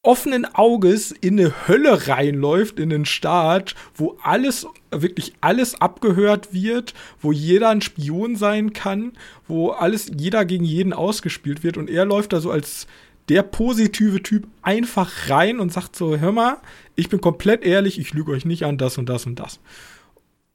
[0.08, 6.94] offenen Auges in eine Hölle reinläuft, in den Staat, wo alles, wirklich alles abgehört wird,
[7.22, 9.12] wo jeder ein Spion sein kann,
[9.50, 12.88] wo alles, jeder gegen jeden ausgespielt wird und er läuft da so als
[13.28, 16.58] der positive Typ einfach rein und sagt so, hör mal,
[16.96, 19.60] ich bin komplett ehrlich, ich lüge euch nicht an, das und das und das.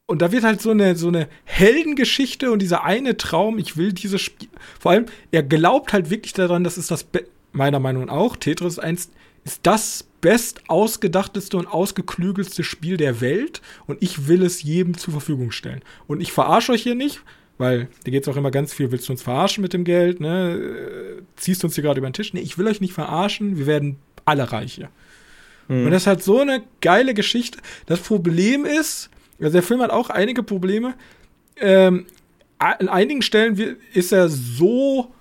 [0.06, 3.92] Und da wird halt so eine, so eine Heldengeschichte und dieser eine Traum, ich will
[3.92, 4.48] dieses Spiel,
[4.80, 8.36] vor allem, er glaubt halt wirklich daran, das ist das, Be meiner Meinung nach auch,
[8.38, 9.10] Tetris 1
[9.44, 15.12] ist das best ausgedachteste und ausgeklügelste Spiel der Welt und ich will es jedem zur
[15.12, 15.82] Verfügung stellen.
[16.06, 17.20] Und ich verarsche euch hier nicht,
[17.58, 20.20] weil da geht es auch immer ganz viel, willst du uns verarschen mit dem Geld,
[20.20, 21.22] ne?
[21.36, 22.32] Ziehst du uns hier gerade über den Tisch?
[22.32, 24.90] Nee, ich will euch nicht verarschen, wir werden alle reich hier.
[25.68, 25.86] Mhm.
[25.86, 27.58] Und das ist halt so eine geile Geschichte.
[27.86, 30.94] Das Problem ist, also der Film hat auch einige Probleme.
[31.56, 32.06] Ähm,
[32.58, 35.12] an einigen Stellen ist er so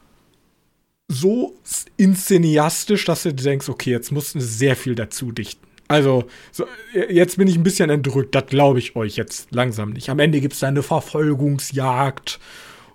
[1.11, 1.55] so
[1.97, 5.65] inszeniastisch, dass du denkst, okay, jetzt mussten sie sehr viel dazu dichten.
[5.87, 6.65] Also, so,
[7.09, 10.09] jetzt bin ich ein bisschen entrückt, das glaube ich euch jetzt langsam nicht.
[10.09, 12.39] Am Ende gibt es da eine Verfolgungsjagd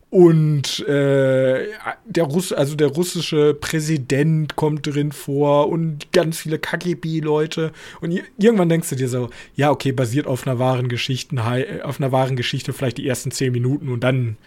[0.08, 1.66] und äh,
[2.06, 7.72] der Russ also der russische Präsident kommt drin vor und ganz viele KGB-Leute.
[8.00, 11.36] Und irgendwann denkst du dir so, ja, okay, basiert auf einer wahren Geschichte,
[11.84, 14.38] auf einer wahren Geschichte vielleicht die ersten zehn Minuten und dann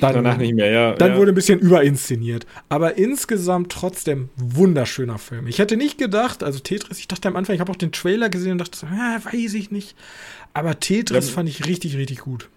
[0.00, 0.94] dann, Danach nicht mehr, ja.
[0.94, 1.18] Dann ja.
[1.18, 2.46] wurde ein bisschen überinszeniert.
[2.68, 5.46] Aber insgesamt trotzdem wunderschöner Film.
[5.46, 8.28] Ich hätte nicht gedacht, also Tetris, ich dachte am Anfang, ich habe auch den Trailer
[8.28, 9.96] gesehen und dachte so, äh, weiß ich nicht.
[10.54, 11.34] Aber Tetris ja.
[11.34, 12.48] fand ich richtig, richtig gut.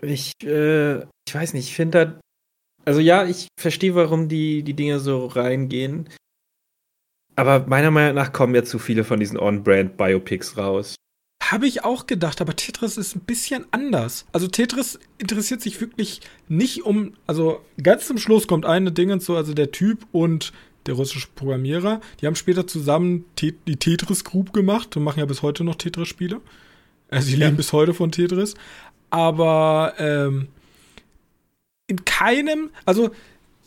[0.00, 2.20] Ich, äh, ich weiß nicht, ich finde da,
[2.84, 6.08] also ja, ich verstehe, warum die, die Dinge so reingehen.
[7.36, 10.96] Aber meiner Meinung nach kommen ja zu viele von diesen On-Brand-Biopics raus.
[11.50, 14.26] Habe ich auch gedacht, aber Tetris ist ein bisschen anders.
[14.32, 19.22] Also Tetris interessiert sich wirklich nicht um, also ganz zum Schluss kommt eine Ding und
[19.22, 20.52] so, also der Typ und
[20.86, 25.42] der russische Programmierer, die haben später zusammen die Tetris Group gemacht und machen ja bis
[25.42, 26.40] heute noch Tetris-Spiele.
[27.10, 27.46] Also sie ja.
[27.46, 28.54] leben bis heute von Tetris.
[29.10, 30.48] Aber ähm,
[31.88, 33.10] in keinem, also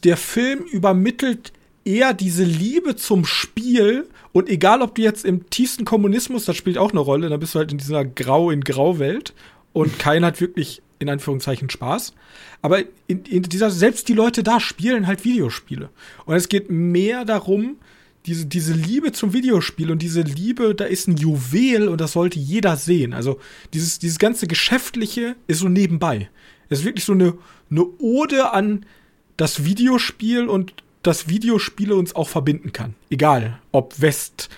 [0.04, 1.52] der Film übermittelt
[1.86, 6.78] eher diese Liebe zum Spiel und egal, ob du jetzt im tiefsten Kommunismus, das spielt
[6.78, 9.34] auch eine Rolle, dann bist du halt in dieser Grau in Grau-Welt
[9.72, 12.14] und keiner hat wirklich in Anführungszeichen Spaß.
[12.62, 15.90] Aber in, in, dieser, selbst die Leute da spielen halt Videospiele.
[16.26, 17.78] Und es geht mehr darum,
[18.26, 22.40] diese, diese Liebe zum Videospiel und diese Liebe, da ist ein Juwel und das sollte
[22.40, 23.14] jeder sehen.
[23.14, 23.40] Also
[23.74, 26.30] dieses, dieses ganze Geschäftliche ist so nebenbei.
[26.70, 27.38] Es ist wirklich so eine,
[27.70, 28.86] eine Ode an
[29.38, 30.74] das Videospiel und
[31.06, 32.96] dass Videospiele uns auch verbinden kann.
[33.10, 34.50] Egal, ob West.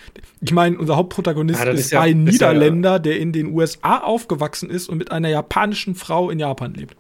[0.42, 4.00] Ich meine, unser Hauptprotagonist ja, ist, ist ja, ein Niederländer, ja, der in den USA
[4.00, 6.96] aufgewachsen ist und mit einer japanischen Frau in Japan lebt.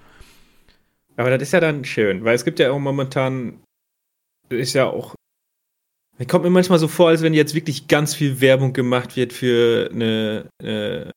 [1.16, 3.62] Aber das ist ja dann schön, weil es gibt ja auch momentan,
[4.50, 5.16] ist ja auch,
[6.18, 9.34] mir kommt mir manchmal so vor, als wenn jetzt wirklich ganz viel Werbung gemacht wird
[9.34, 11.12] für eine, eine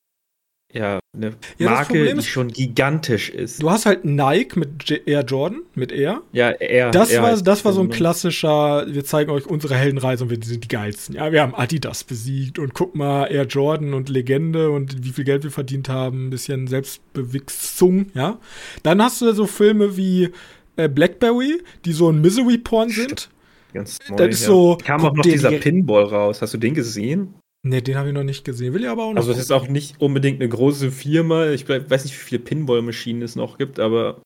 [0.72, 3.62] ja, eine ja, Marke, die schon gigantisch ist.
[3.62, 6.22] Du hast halt Nike mit Air Jordan, mit Air.
[6.32, 6.92] Ja, Air.
[6.92, 10.38] Das, Air war, das war so ein klassischer, wir zeigen euch unsere Heldenreise und wir
[10.42, 11.16] sind die geilsten.
[11.16, 15.24] Ja, wir haben Adidas besiegt und guck mal, Air Jordan und Legende und wie viel
[15.24, 18.38] Geld wir verdient haben, ein bisschen Selbstbewichsung, ja.
[18.84, 20.30] Dann hast du so Filme wie
[20.76, 23.28] äh, Blackberry, die so ein Misery-Porn sind.
[23.72, 24.46] Ganz neu, das ist ja.
[24.46, 24.78] so.
[24.84, 26.42] Kam auch noch dieser Pinball raus.
[26.42, 27.34] Hast du den gesehen?
[27.62, 28.72] Ne, den habe ich noch nicht gesehen.
[28.72, 29.18] Will ich aber auch noch.
[29.18, 31.50] Also, es ist auch nicht unbedingt eine große Firma.
[31.50, 34.22] Ich weiß nicht, wie viele Pinball-Maschinen es noch gibt, aber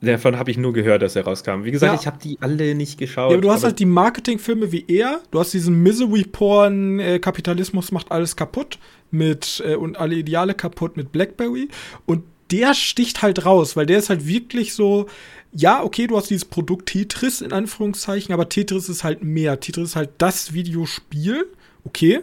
[0.00, 1.64] davon habe ich nur gehört, dass er rauskam.
[1.64, 2.00] Wie gesagt, ja.
[2.00, 3.30] ich habe die alle nicht geschaut.
[3.30, 5.20] Ja, aber du hast aber halt die Marketingfilme wie er.
[5.30, 8.78] Du hast diesen Misery-Porn, äh, Kapitalismus macht alles kaputt
[9.10, 11.68] mit äh, und alle Ideale kaputt mit Blackberry.
[12.06, 15.06] Und der sticht halt raus, weil der ist halt wirklich so,
[15.54, 19.60] ja, okay, du hast dieses Produkt Tetris in Anführungszeichen, aber Tetris ist halt mehr.
[19.60, 21.46] Tetris ist halt das Videospiel.
[21.84, 22.20] Okay.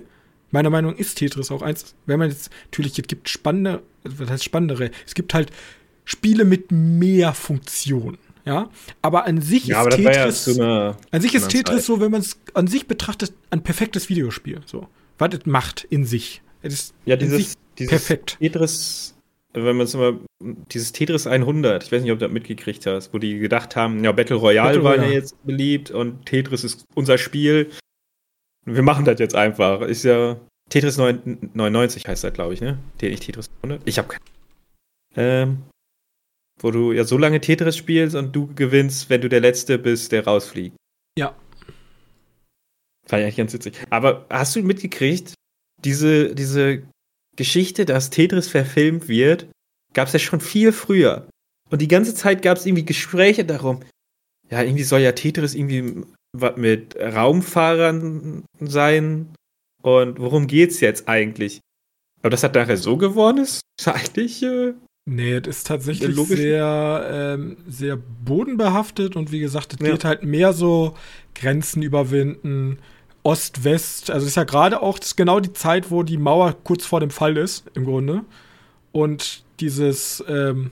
[0.51, 1.93] Meiner Meinung nach ist Tetris auch eins.
[2.07, 4.89] Wenn man jetzt, natürlich, es gibt spannende, was heißt spannendere?
[5.05, 5.51] Es gibt halt
[6.05, 8.17] Spiele mit mehr Funktionen.
[8.45, 8.69] Ja,
[9.03, 11.85] aber an sich ja, ist Tetris, ja einer, an sich ist Tetris Zeit.
[11.85, 14.61] so, wenn man es an sich betrachtet, ein perfektes Videospiel.
[14.65, 14.87] So,
[15.19, 16.41] was es macht in sich.
[16.63, 18.37] Es ist ja, dieses, dieses perfekt.
[18.39, 19.13] Tetris
[19.53, 23.13] wenn man es mal dieses Tetris 100, ich weiß nicht, ob du das mitgekriegt hast,
[23.13, 26.85] wo die gedacht haben, ja, Battle Royale Battle war ja jetzt beliebt und Tetris ist
[26.95, 27.69] unser Spiel.
[28.65, 29.81] Wir machen das jetzt einfach.
[29.81, 32.77] Ist ja Tetris 99 heißt das, glaube ich, ne?
[33.01, 33.81] Nicht Tetris 100?
[33.85, 34.23] Ich habe keine.
[35.15, 35.63] Ähm,
[36.61, 40.11] wo du ja so lange Tetris spielst und du gewinnst, wenn du der Letzte bist,
[40.11, 40.75] der rausfliegt.
[41.17, 41.35] Ja.
[43.07, 43.73] Fand ich eigentlich ganz witzig.
[43.89, 45.33] Aber hast du mitgekriegt,
[45.83, 46.83] diese, diese
[47.35, 49.47] Geschichte, dass Tetris verfilmt wird,
[49.93, 51.27] gab es ja schon viel früher.
[51.69, 53.81] Und die ganze Zeit gab es irgendwie Gespräche darum.
[54.49, 59.33] Ja, irgendwie soll ja Tetris irgendwie was mit Raumfahrern sein.
[59.81, 61.61] Und worum geht's jetzt eigentlich?
[62.21, 64.43] Aber das hat nachher so geworden ist, ist eigentlich.
[64.43, 64.73] Äh,
[65.05, 69.93] nee, das ist tatsächlich sehr, ähm, sehr bodenbehaftet und wie gesagt, es ja.
[69.93, 70.95] geht halt mehr so
[71.33, 72.79] Grenzen überwinden,
[73.23, 74.11] Ost-West.
[74.11, 77.37] Also ist ja gerade auch genau die Zeit, wo die Mauer kurz vor dem Fall
[77.37, 78.23] ist, im Grunde.
[78.91, 80.71] Und dieses, ähm,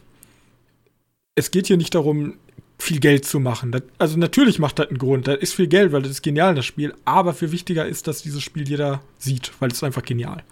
[1.35, 2.35] es geht hier nicht darum,
[2.79, 3.71] viel Geld zu machen.
[3.71, 5.27] Das, also natürlich macht das einen Grund.
[5.27, 6.93] Das ist viel Geld, weil das ist genial, das Spiel.
[7.05, 10.43] Aber viel wichtiger ist, dass dieses Spiel jeder sieht, weil es ist einfach genial.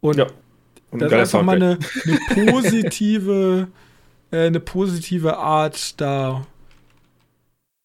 [0.00, 0.26] Und, ja.
[0.90, 3.68] Und das ist einfach mal eine, eine positive,
[4.30, 6.46] äh, eine positive Art, da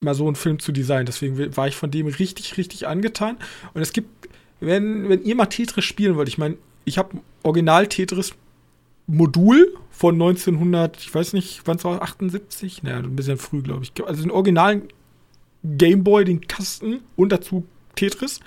[0.01, 1.05] mal so einen Film zu designen.
[1.05, 3.37] Deswegen war ich von dem richtig, richtig angetan.
[3.73, 4.09] Und es gibt,
[4.59, 8.33] wenn, wenn ihr mal Tetris spielen wollt, ich meine, ich habe Original Tetris
[9.07, 12.83] Modul von 1900, ich weiß nicht, wann es war, 78?
[12.83, 13.91] Naja, ein bisschen früh, glaube ich.
[14.05, 14.83] Also den originalen
[15.63, 17.65] Gameboy, den Kasten und dazu
[17.95, 18.39] Tetris.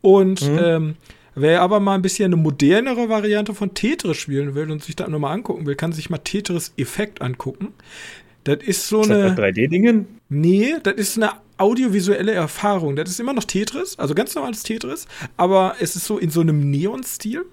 [0.00, 0.58] Und mhm.
[0.60, 0.96] ähm,
[1.34, 5.08] wer aber mal ein bisschen eine modernere Variante von Tetris spielen will und sich da
[5.08, 7.74] nochmal angucken will, kann sich mal Tetris Effekt angucken.
[8.44, 9.34] Das ist so ist eine.
[9.34, 10.06] 3D-Dingen?
[10.28, 12.96] Nee, das ist eine audiovisuelle Erfahrung.
[12.96, 15.06] Das ist immer noch Tetris, also ganz normales Tetris,
[15.36, 17.44] aber es ist so in so einem Neon-Stil.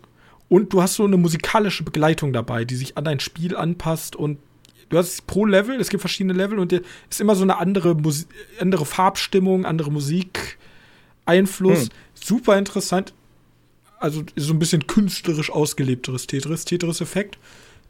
[0.56, 4.40] Und du hast so eine musikalische Begleitung dabei, die sich an dein Spiel anpasst und
[4.88, 7.94] du hast pro Level, es gibt verschiedene Level und es ist immer so eine andere,
[7.94, 8.26] Musi
[8.62, 10.58] andere Farbstimmung, andere Musik,
[11.26, 11.82] Einfluss.
[11.82, 11.90] Hm.
[12.14, 13.14] Super interessant.
[14.00, 17.38] Also so ein bisschen künstlerisch ausgelebteres Tetris, Tetris-Effekt.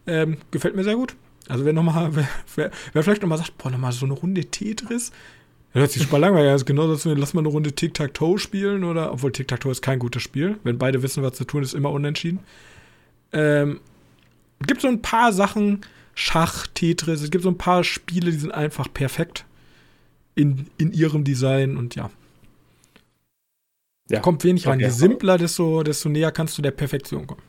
[0.07, 1.15] Ähm, gefällt mir sehr gut.
[1.47, 5.11] Also wer nochmal, wer, wer, wer vielleicht nochmal sagt, boah, nochmal so eine Runde Tetris,
[5.81, 6.65] hört sich super langweilig an.
[6.65, 10.57] Genau dazu, lass mal eine Runde Tic-Tac-Toe spielen oder, obwohl Tic-Tac-Toe ist kein gutes Spiel.
[10.63, 12.39] Wenn beide wissen, was zu tun ist, immer unentschieden.
[13.33, 13.81] Ähm,
[14.65, 15.81] gibt so ein paar Sachen,
[16.13, 19.45] Schach, Tetris, es gibt so ein paar Spiele, die sind einfach perfekt
[20.33, 22.09] in, in ihrem Design und ja.
[24.09, 24.21] ja.
[24.21, 24.79] Kommt wenig rein.
[24.79, 27.41] Je simpler, desto, desto näher kannst du der Perfektion kommen.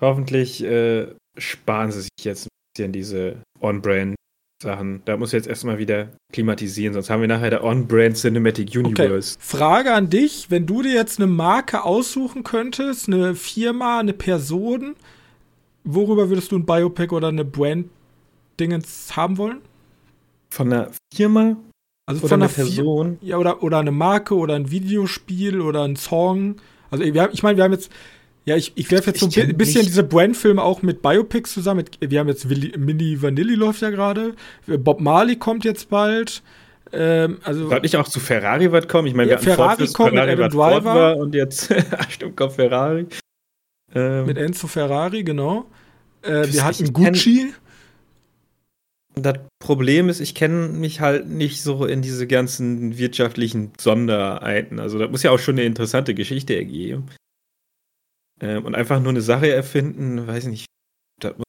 [0.00, 1.06] Hoffentlich äh,
[1.38, 4.16] sparen sie sich jetzt ein bisschen diese On-Brand
[4.62, 5.02] Sachen.
[5.04, 9.36] Da muss jetzt erstmal wieder klimatisieren, sonst haben wir nachher der On-Brand Cinematic Universe.
[9.36, 9.44] Okay.
[9.44, 14.94] Frage an dich, wenn du dir jetzt eine Marke aussuchen könntest, eine Firma, eine Person,
[15.84, 19.58] worüber würdest du ein Biopic oder eine Brand-Dingens haben wollen?
[20.50, 21.56] Von einer Firma?
[22.06, 23.18] Also oder von einer Person?
[23.20, 26.56] ja, oder, oder eine Marke oder ein Videospiel oder ein Song.
[26.90, 27.90] Also ich meine, wir haben jetzt
[28.44, 31.84] ja, ich, ich werfe jetzt so ein bisschen diese Brand-Filme auch mit Biopics zusammen.
[32.00, 34.34] Wir haben jetzt Willi, Milli Vanilli läuft ja gerade.
[34.66, 36.42] Bob Marley kommt jetzt bald.
[36.92, 39.06] Ähm, also Sollte nicht auch zu Ferrari was kommen?
[39.06, 41.16] Ich meine, ja, wir Ferrari Ford, kommt Ferrari, mit Adam Driver.
[41.18, 41.72] Und jetzt,
[42.08, 43.06] stimmt, kommt Ferrari.
[43.94, 45.66] Ähm, mit Enzo Ferrari, genau.
[46.22, 47.52] Äh, wir hatten Gucci.
[49.14, 54.80] Das Problem ist, ich kenne mich halt nicht so in diese ganzen wirtschaftlichen Sondereiten.
[54.80, 57.06] Also, das muss ja auch schon eine interessante Geschichte ergeben.
[58.42, 60.66] Ähm, und einfach nur eine Sache erfinden, weiß ich nicht,
[61.20, 61.44] das muss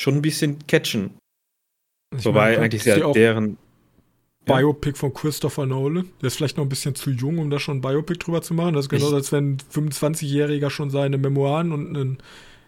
[0.00, 1.16] schon ein bisschen catchen.
[2.16, 3.56] Ich Wobei meine, eigentlich ja deren.
[4.44, 6.08] Biopic von Christopher Nolan.
[6.20, 8.54] Der ist vielleicht noch ein bisschen zu jung, um da schon ein Biopic drüber zu
[8.54, 8.74] machen.
[8.74, 12.18] Das ist genauso, als wenn ein 25-Jähriger schon seine Memoiren und einen,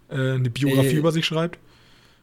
[0.08, 1.58] äh, eine Biografie äh, über sich schreibt.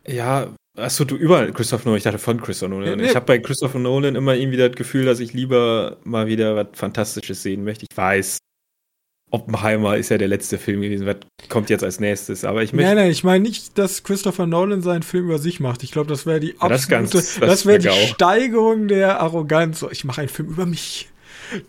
[0.08, 1.98] Ja, achso, du überall Christopher Nolan.
[1.98, 2.88] Ich dachte von Christopher Nolan.
[2.88, 3.08] Ja, nee.
[3.08, 6.68] Ich habe bei Christopher Nolan immer irgendwie das Gefühl, dass ich lieber mal wieder was
[6.74, 7.86] Fantastisches sehen möchte.
[7.90, 8.38] Ich weiß,
[9.32, 11.18] Oppenheimer ist ja der letzte Film gewesen, was
[11.50, 12.46] kommt jetzt als nächstes.
[12.46, 12.88] Aber ich möchte.
[12.88, 15.84] Nein, nein, ich meine nicht, dass Christopher Nolan seinen Film über sich macht.
[15.84, 19.20] Ich glaube, das wäre die absolute, ja, das, ganz, das, das wäre die Steigerung der
[19.20, 19.86] Arroganz.
[19.92, 21.10] Ich mache einen Film über mich.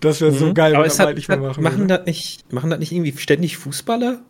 [0.00, 0.36] Das wäre mhm.
[0.36, 3.16] so geil, aber wenn hat, nicht mehr machen machen das nicht, machen das nicht irgendwie
[3.16, 4.22] ständig Fußballer?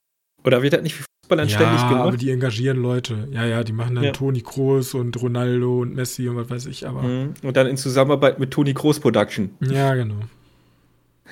[0.45, 2.07] Oder wird das nicht für Fußballern ja, ständig gemacht?
[2.07, 3.29] aber die engagieren Leute.
[3.33, 4.12] Ja, ja, die machen dann ja.
[4.12, 6.87] Toni Kroos und Ronaldo und Messi und was weiß ich.
[6.87, 7.35] Aber mhm.
[7.43, 9.51] Und dann in Zusammenarbeit mit Toni Kroos Production.
[9.61, 10.16] Ja, genau.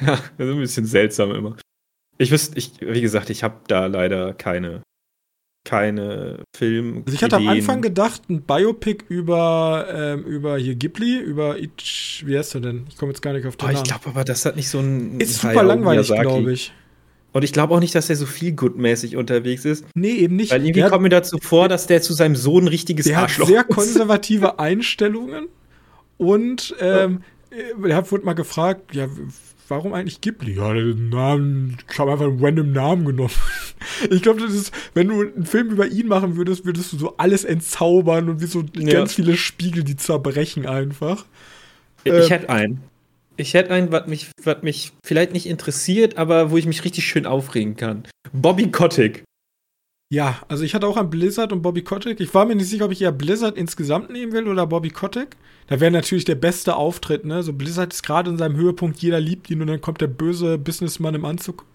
[0.00, 1.56] Ja, das ist ein bisschen seltsam immer.
[2.18, 4.82] Ich wüsste, ich, wie gesagt, ich habe da leider keine,
[5.64, 7.02] keine Film.
[7.06, 12.24] Also ich hatte am Anfang gedacht, ein Biopic über, ähm, über hier Ghibli, über Ich,
[12.26, 12.86] wie heißt er denn?
[12.88, 13.84] Ich komme jetzt gar nicht auf den oh, Namen.
[13.84, 15.20] Ich glaube aber, das hat nicht so ein.
[15.20, 16.72] Ist super langweilig, glaube ich.
[17.32, 19.84] Und ich glaube auch nicht, dass er so viel gutmäßig unterwegs ist.
[19.94, 20.50] Nee, eben nicht.
[20.50, 23.16] Weil irgendwie Der- kommt mir dazu vor, dass der zu seinem Sohn ein richtiges Der
[23.16, 23.74] hat Arschloch sehr ist.
[23.74, 25.48] konservative Einstellungen
[26.16, 27.22] und ähm,
[27.84, 29.08] er hat wurde mal gefragt, ja,
[29.68, 30.54] warum eigentlich Ghibli?
[30.54, 33.30] Ja, den Namen, ich habe einfach einen random Namen genommen.
[34.10, 37.16] Ich glaube, das ist, wenn du einen Film über ihn machen würdest, würdest du so
[37.16, 38.92] alles entzaubern und wie so Ja.
[38.94, 41.24] ganz viele Spiegel, die zerbrechen einfach.
[42.02, 42.80] Ich Ähm, hätte einen.
[43.36, 47.06] Ich hätte einen, was mich, was mich vielleicht nicht interessiert, aber wo ich mich richtig
[47.06, 48.02] schön aufregen kann.
[48.32, 49.22] Bobby Kotick.
[50.10, 52.18] Ja, also ich hatte auch an Blizzard und Bobby Kotick.
[52.20, 55.36] Ich war mir nicht sicher, ob ich eher Blizzard insgesamt nehmen will oder Bobby Kotick.
[55.66, 57.42] Da wäre natürlich der beste Auftritt, ne?
[57.42, 60.56] So Blizzard ist gerade in seinem Höhepunkt, jeder liebt ihn und dann kommt der böse
[60.56, 61.66] Businessmann im Anzug.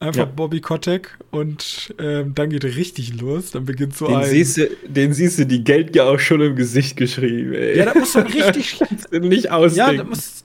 [0.00, 0.24] Einfach Ja.
[0.26, 3.52] Bobby Kotick und ähm, dann geht richtig los.
[3.52, 4.26] Dann beginnt so Den ein.
[4.28, 7.78] siehst, du, den siehst du die Geld ja auch schon im Gesicht geschrieben, ey.
[7.78, 8.78] ja, da muss so ein richtig.
[9.12, 9.96] Nicht ja, ausdenken.
[9.96, 10.42] da muss,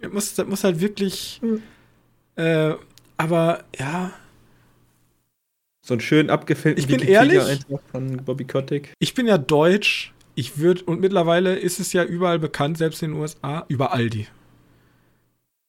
[0.00, 1.40] da muss, da muss halt wirklich.
[1.42, 1.60] Hm.
[2.36, 2.74] Äh,
[3.16, 4.12] aber ja,
[5.86, 7.60] so einen schön abgefilmten Ich bin ehrlich-
[7.92, 8.92] von Bobby Kotick.
[8.98, 10.12] ich bin ja deutsch.
[10.34, 14.26] Ich würde, und mittlerweile ist es ja überall bekannt, selbst in den USA, über Aldi.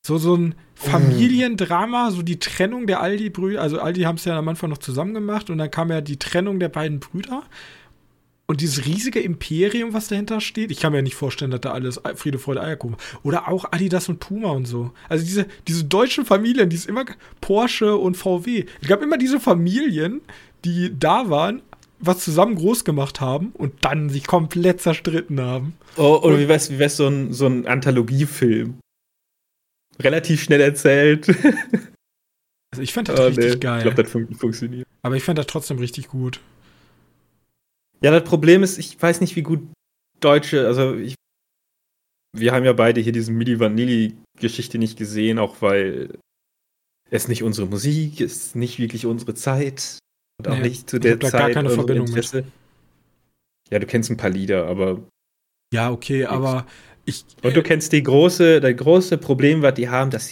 [0.05, 3.61] So, so ein Familiendrama, so die Trennung der Aldi-Brüder.
[3.61, 6.17] Also, Aldi haben es ja am Anfang noch zusammen gemacht und dann kam ja die
[6.17, 7.43] Trennung der beiden Brüder.
[8.49, 11.71] Und dieses riesige Imperium, was dahinter steht, ich kann mir ja nicht vorstellen, dass da
[11.73, 12.95] alles Friede, Freude, Eierkuchen.
[13.23, 14.91] Oder auch Adidas und Puma und so.
[15.09, 17.03] Also diese, diese deutschen Familien, die es immer
[17.41, 18.65] Porsche und VW.
[18.81, 20.21] Es gab immer diese Familien,
[20.63, 21.61] die da waren,
[21.99, 25.73] was zusammen groß gemacht haben und dann sich komplett zerstritten haben.
[25.97, 28.75] Oh, oder wie wär's, wie wär's so ein, so ein Anthologiefilm?
[29.99, 31.27] Relativ schnell erzählt.
[32.71, 33.59] Also ich fand das Oh, richtig nee.
[33.59, 33.77] geil.
[33.79, 34.87] Ich glaube, das fun funktioniert.
[35.01, 36.39] aber ich fand das trotzdem richtig gut.
[38.01, 39.67] Ja, das Problem ist, ich weiß nicht, wie gut
[40.19, 41.15] Deutsche, also ich,
[42.35, 46.17] wir haben ja beide hier diese Milli Vanilli-Geschichte nicht gesehen, auch weil
[47.09, 49.97] es nicht unsere Musik ist, nicht wirklich unsere Zeit
[50.39, 51.39] und auch Nee, nicht zu der hab da Zeit.
[51.39, 52.15] gar keine Verbindung mit.
[52.15, 52.43] Interesse.
[53.71, 55.01] Ja, du kennst ein paar Lieder, aber
[55.73, 56.65] Ja, okay, aber
[57.05, 57.25] ich.
[57.43, 60.31] und du kennst die große, das große Problem, was die haben, dass sie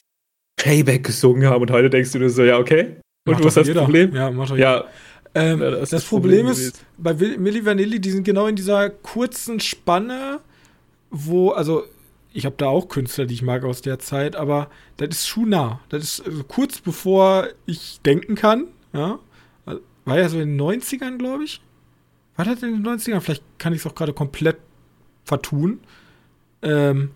[0.59, 2.97] Playback gesungen haben und heute denkst du dir so, ja, okay.
[3.27, 3.81] Und wo ist das jeder.
[3.83, 4.13] Problem?
[4.15, 4.89] Ja, macht doch jeder.
[5.35, 8.89] Ähm, Ja, das, das Problem, Problem ist, bei Milli Vanilli, die sind genau in dieser
[8.89, 10.39] kurzen Spanne,
[11.11, 11.83] wo, also,
[12.33, 15.49] ich habe da auch Künstler, die ich mag aus der Zeit, aber das ist schon
[15.49, 15.79] nah.
[15.89, 19.19] Das ist also kurz bevor ich denken kann, ja.
[20.05, 21.61] War ja so in den 90ern, glaube ich.
[22.35, 23.21] War das in den 90ern?
[23.21, 24.57] Vielleicht kann ich es auch gerade komplett
[25.23, 25.79] vertun.
[26.61, 27.11] Ähm,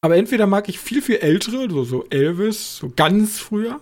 [0.00, 3.80] aber entweder mag ich viel, viel ältere, so, so Elvis, so ganz früher.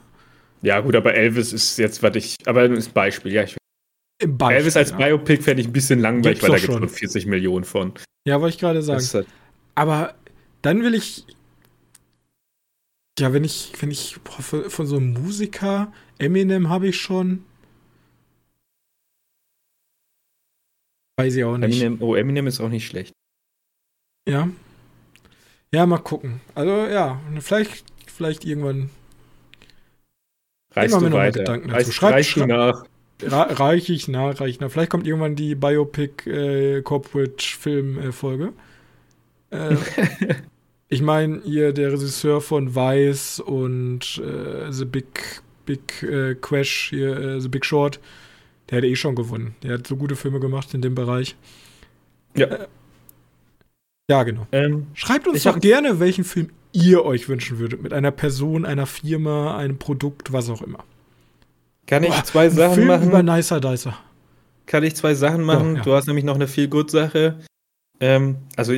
[0.62, 3.44] Ja, gut, aber Elvis ist jetzt, was ich, aber das ist ein Beispiel, ja.
[3.44, 3.56] Ich,
[4.26, 4.96] Beispiel, Elvis als ja.
[4.96, 6.80] Biopic fände ich ein bisschen langweilig, weil da gibt es schon.
[6.80, 7.94] nur 40 Millionen von.
[8.26, 9.02] Ja, wollte ich gerade sagen.
[9.12, 9.26] Halt,
[9.74, 10.14] Aber
[10.62, 11.24] dann will ich.
[13.18, 17.44] Ja, wenn ich, wenn ich boah, von, von so einem Musiker, Eminem habe ich schon.
[21.18, 21.80] Weiß ich auch nicht.
[21.80, 23.12] Eminem, oh, Eminem ist auch nicht schlecht.
[24.28, 24.48] Ja.
[25.72, 26.40] Ja, mal gucken.
[26.54, 28.90] Also ja, vielleicht, vielleicht irgendwann
[30.74, 31.38] Reichst Immer du weiter.
[31.40, 31.76] Gedanken dazu.
[31.76, 32.84] Reichst, Schreib- schreib- nach.
[33.60, 34.70] reiche ich nach, reiche ich nach.
[34.70, 38.52] Vielleicht kommt irgendwann die Biopic äh, Corporate Film äh, Folge.
[39.50, 39.76] Äh,
[40.88, 47.40] ich meine, hier der Regisseur von Vice und äh, The Big Big äh, Crash hier
[47.40, 48.00] The Big Short,
[48.70, 49.54] der hat eh schon gewonnen.
[49.62, 51.36] Der hat so gute Filme gemacht in dem Bereich.
[52.36, 52.66] Ja.
[54.08, 54.46] Ja, genau.
[54.52, 57.82] Ähm, Schreibt uns doch gerne, welchen Film ihr euch wünschen würdet.
[57.82, 60.84] Mit einer Person, einer Firma, einem Produkt, was auch immer.
[61.86, 63.08] kann ich Boah, zwei Sachen Film machen?
[63.08, 63.96] über Nicer Dicer.
[64.66, 65.72] kann ich zwei Sachen machen.
[65.72, 65.82] Ja, ja.
[65.82, 67.40] Du hast nämlich noch eine viel good Sache.
[68.00, 68.72] Ähm, also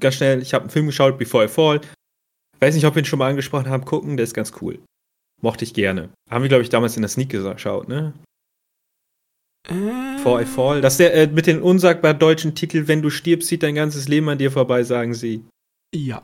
[0.00, 1.80] ganz schnell, ich habe einen Film geschaut, Before I Fall.
[2.60, 3.84] Weiß nicht, ob wir ihn schon mal angesprochen haben.
[3.84, 4.78] Gucken, der ist ganz cool.
[5.40, 6.08] Mochte ich gerne.
[6.28, 8.12] Haben wir, glaube ich, damals in der Sneak geschaut, ne?
[9.68, 10.80] Before I Fall.
[10.80, 14.28] Das der äh, mit dem unsagbar deutschen Titel, wenn du stirbst, zieht dein ganzes Leben
[14.28, 15.44] an dir vorbei, sagen sie.
[15.94, 16.22] Ja,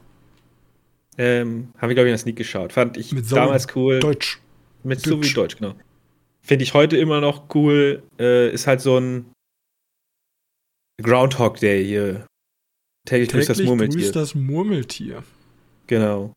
[1.16, 2.72] Ähm, haben wir, glaube ich, in der Sneak geschaut.
[2.72, 4.00] Fand ich Mit damals cool.
[4.00, 4.40] Deutsch.
[4.82, 5.34] Mit so wie Deutsch.
[5.34, 5.74] Deutsch, genau.
[6.42, 8.02] Finde ich heute immer noch cool.
[8.18, 9.32] Äh, ist halt so ein
[11.02, 12.26] Groundhog Day hier.
[13.06, 14.00] Täglich grüßt das Täglich Murmeltier.
[14.00, 15.24] grüßt das Murmeltier.
[15.86, 16.32] Genau.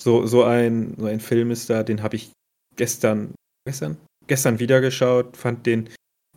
[0.00, 2.30] So, so, ein, so ein Film ist da, den habe ich
[2.76, 3.34] gestern,
[3.66, 3.96] gestern?
[4.26, 5.88] Gestern wieder geschaut, fand den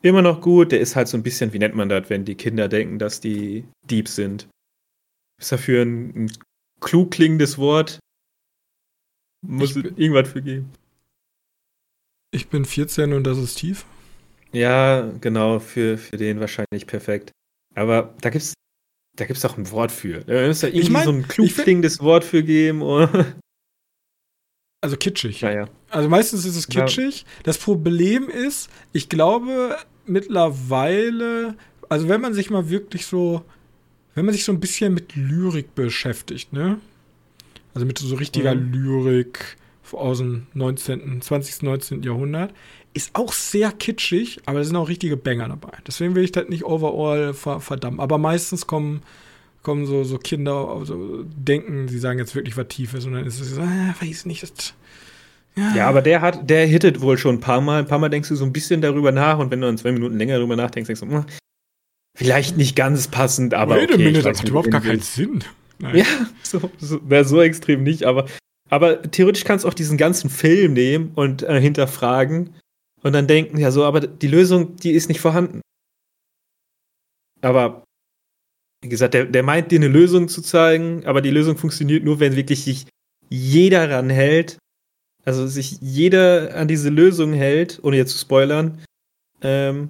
[0.01, 0.71] immer noch gut.
[0.71, 3.19] Der ist halt so ein bisschen, wie nennt man das, wenn die Kinder denken, dass
[3.19, 4.47] die Diebs sind.
[5.39, 6.31] Ist dafür ein, ein
[6.81, 7.99] klug klingendes Wort?
[9.45, 10.71] Muss Ich bin- irgendwas für geben?
[12.33, 13.85] Ich bin 14 und das ist tief.
[14.53, 17.31] Ja, genau, für, für den wahrscheinlich perfekt.
[17.75, 18.53] Aber da gibt's,
[19.17, 20.21] da gibt's doch ein Wort für.
[20.25, 22.81] Da muss da irgendwie mein, so ein klug ich klingendes Wort für geben.
[22.81, 23.35] Oder?
[24.83, 25.41] Also kitschig.
[25.41, 25.69] Ja, ja.
[25.89, 27.21] Also meistens ist es kitschig.
[27.21, 27.27] Ja.
[27.43, 31.55] Das Problem ist, ich glaube mittlerweile,
[31.89, 33.43] also wenn man sich mal wirklich so,
[34.15, 36.79] wenn man sich so ein bisschen mit Lyrik beschäftigt, ne?
[37.73, 38.73] Also mit so richtiger mhm.
[38.73, 39.57] Lyrik
[39.91, 42.03] aus dem 19., 20., 19.
[42.03, 42.53] Jahrhundert,
[42.93, 45.77] ist auch sehr kitschig, aber da sind auch richtige Banger dabei.
[45.87, 47.99] Deswegen will ich das nicht overall verdammen.
[47.99, 49.01] Aber meistens kommen
[49.63, 53.39] kommen so, so Kinder, so denken, sie sagen jetzt wirklich was Tiefes und dann ist
[53.39, 54.73] es so, äh, weiß nicht, das,
[55.55, 55.75] ja.
[55.75, 55.87] ja.
[55.87, 57.79] aber der hat, der hittet wohl schon ein paar Mal.
[57.79, 59.91] Ein paar Mal denkst du so ein bisschen darüber nach und wenn du dann zwei
[59.91, 61.25] Minuten länger darüber nachdenkst, denkst du, hm,
[62.15, 63.75] vielleicht nicht ganz passend, aber.
[63.75, 65.43] Wait okay, Minute, das macht überhaupt gar keinen Sinn.
[65.79, 65.97] Nein.
[65.97, 66.05] Ja,
[66.43, 68.27] so, so, so extrem nicht, aber,
[68.69, 72.55] aber theoretisch kannst du auch diesen ganzen Film nehmen und äh, hinterfragen
[73.01, 75.61] und dann denken, ja, so, aber die Lösung, die ist nicht vorhanden.
[77.41, 77.83] Aber
[78.83, 82.19] wie gesagt, der, der meint dir eine Lösung zu zeigen, aber die Lösung funktioniert nur,
[82.19, 82.85] wenn wirklich sich
[83.29, 84.57] jeder ranhält.
[85.23, 88.83] Also sich jeder an diese Lösung hält, ohne jetzt zu spoilern,
[89.43, 89.89] ähm,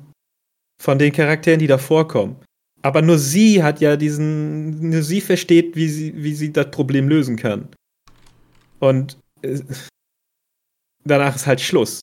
[0.81, 2.35] von den Charakteren, die da vorkommen.
[2.81, 7.07] Aber nur sie hat ja diesen, nur sie versteht, wie sie, wie sie das Problem
[7.07, 7.69] lösen kann.
[8.79, 9.59] Und äh,
[11.03, 11.99] danach ist halt Schluss.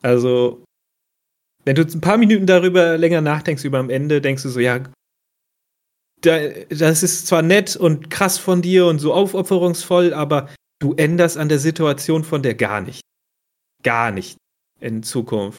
[0.00, 0.64] Also,
[1.66, 4.82] wenn du ein paar Minuten darüber länger nachdenkst, über am Ende, denkst du so, ja,
[6.22, 10.48] das ist zwar nett und krass von dir und so aufopferungsvoll, aber
[10.78, 13.02] du änderst an der Situation von der gar nicht.
[13.82, 14.38] Gar nicht
[14.80, 15.58] in Zukunft.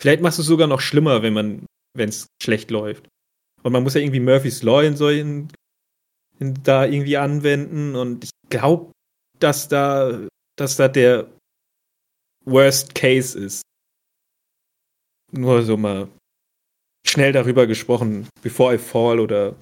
[0.00, 3.06] Vielleicht machst du es sogar noch schlimmer, wenn man, wenn es schlecht läuft.
[3.62, 5.52] Und man muss ja irgendwie Murphy's Law in solchen
[6.38, 8.92] in, da irgendwie anwenden und ich glaube,
[9.38, 10.26] dass da,
[10.56, 11.28] dass da der
[12.46, 13.62] Worst Case ist.
[15.32, 16.08] Nur so mal
[17.06, 19.54] schnell darüber gesprochen, Before I Fall oder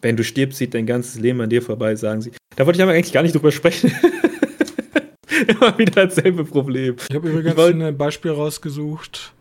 [0.00, 2.32] wenn du stirbst, sieht dein ganzes Leben an dir vorbei, sagen sie.
[2.56, 3.90] Da wollte ich aber eigentlich gar nicht drüber sprechen.
[5.46, 6.96] Immer wieder dasselbe Problem.
[7.08, 7.80] Ich habe übrigens wollt...
[7.80, 9.34] ein Beispiel rausgesucht.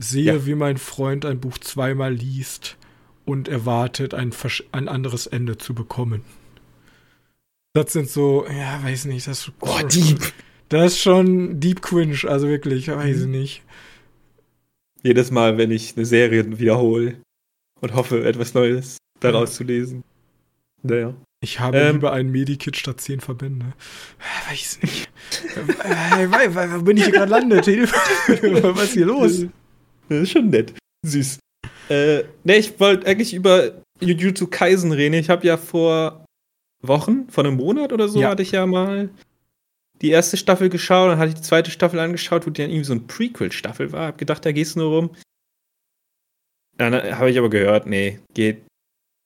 [0.00, 0.46] Sehe, ja.
[0.46, 2.76] wie mein Freund ein Buch zweimal liest
[3.24, 4.32] und erwartet, ein,
[4.72, 6.22] ein anderes Ende zu bekommen.
[7.74, 10.32] Das sind so, ja, weiß nicht, das ist oh, deep.
[10.68, 13.32] Das ist schon deep cringe, also wirklich, weiß ich mhm.
[13.32, 13.62] nicht.
[15.02, 17.20] Jedes Mal, wenn ich eine Serie wiederhole
[17.80, 20.04] und hoffe, etwas Neues daraus zu lesen.
[20.82, 21.14] Naja.
[21.40, 23.66] Ich habe ähm, lieber ein Medikit statt zehn Verbände.
[24.18, 25.08] Äh, weiß nicht.
[25.84, 26.28] äh,
[26.74, 27.66] wo bin ich hier gerade landet?
[27.66, 29.46] Was ist hier los?
[30.08, 30.74] Das ist schon nett.
[31.06, 31.38] Süß.
[31.88, 35.14] Äh, ne, ich wollte eigentlich über Jujutsu Kaisen reden.
[35.14, 36.24] Ich habe ja vor
[36.82, 38.30] Wochen, vor einem Monat oder so, ja.
[38.30, 39.10] hatte ich ja mal
[40.00, 42.84] die erste Staffel geschaut, dann hatte ich die zweite Staffel angeschaut, wo die dann irgendwie
[42.84, 44.08] so ein Prequel-Staffel war.
[44.08, 45.10] Hab gedacht, da geht's nur rum.
[46.76, 48.62] Dann habe ich aber gehört, nee, geht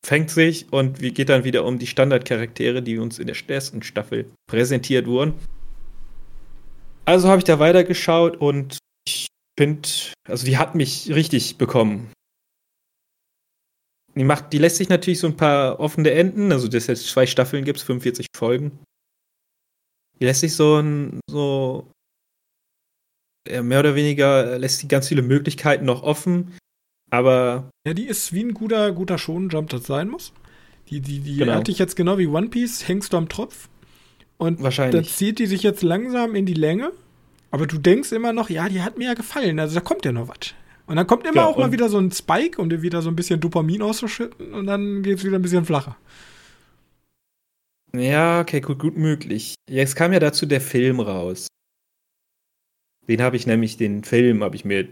[0.05, 3.83] fängt sich und wie geht dann wieder um die Standardcharaktere, die uns in der ersten
[3.83, 5.35] Staffel präsentiert wurden.
[7.05, 8.79] Also habe ich da weitergeschaut und
[9.63, 9.89] finde,
[10.29, 12.13] also die hat mich richtig bekommen.
[14.15, 17.27] Die, macht, die lässt sich natürlich so ein paar offene Enden, also das jetzt zwei
[17.27, 18.79] Staffeln gibt es, 45 Folgen.
[20.21, 21.91] Die lässt sich so ein, so
[23.49, 26.57] mehr oder weniger lässt die ganz viele Möglichkeiten noch offen.
[27.11, 27.71] Aber.
[27.87, 30.33] Ja, die ist wie ein guter, guter Shonen-Jump das sein muss.
[30.91, 31.55] Die, die, die genau.
[31.55, 33.69] hatte ich jetzt genau wie One Piece, hängst du am Tropf.
[34.39, 35.07] Und Wahrscheinlich.
[35.07, 36.93] dann zieht die sich jetzt langsam in die Länge.
[37.53, 39.61] Aber du denkst immer noch, ja, die hat mir ja gefallen.
[39.61, 40.55] Also da kommt ja noch was.
[40.87, 43.11] Und dann kommt immer ja, auch mal wieder so ein Spike, um dir wieder so
[43.11, 44.55] ein bisschen Dopamin auszuschütten.
[44.55, 45.97] Und dann geht es wieder ein bisschen flacher.
[47.95, 49.55] Ja, okay, gut, gut möglich.
[49.69, 51.47] Jetzt kam ja dazu der Film raus.
[53.07, 54.89] Den habe ich nämlich, den Film habe ich mir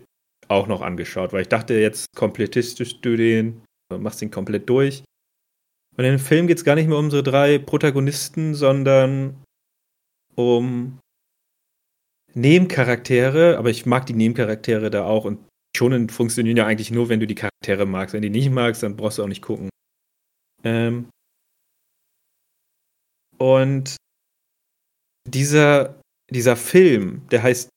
[0.48, 5.02] auch noch angeschaut, weil ich dachte, jetzt komplettistisch du den, machst den komplett durch.
[5.96, 9.42] Und in dem Film geht es gar nicht mehr um unsere drei Protagonisten, sondern
[10.34, 10.98] um
[12.34, 15.38] Nebencharaktere, aber ich mag die Nebencharaktere da auch und
[15.76, 18.12] schon funktionieren ja eigentlich nur, wenn du die Charaktere magst.
[18.12, 19.68] Wenn du die nicht magst, dann brauchst du auch nicht gucken.
[20.64, 21.08] Ähm
[23.38, 23.96] und
[25.28, 26.00] dieser,
[26.30, 27.70] dieser Film, der heißt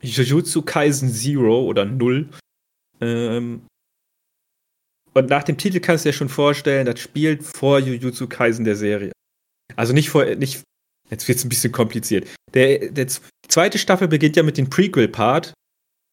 [0.00, 2.30] Jujutsu Kaisen Zero oder Null.
[3.00, 3.66] Ähm,
[5.14, 8.76] und nach dem Titel kannst du dir schon vorstellen, das spielt vor Jujutsu Kaisen der
[8.76, 9.12] Serie.
[9.76, 10.62] Also nicht vor, nicht,
[11.10, 12.28] jetzt wird es ein bisschen kompliziert.
[12.52, 13.06] Der, der
[13.48, 15.52] zweite Staffel beginnt ja mit dem Prequel-Part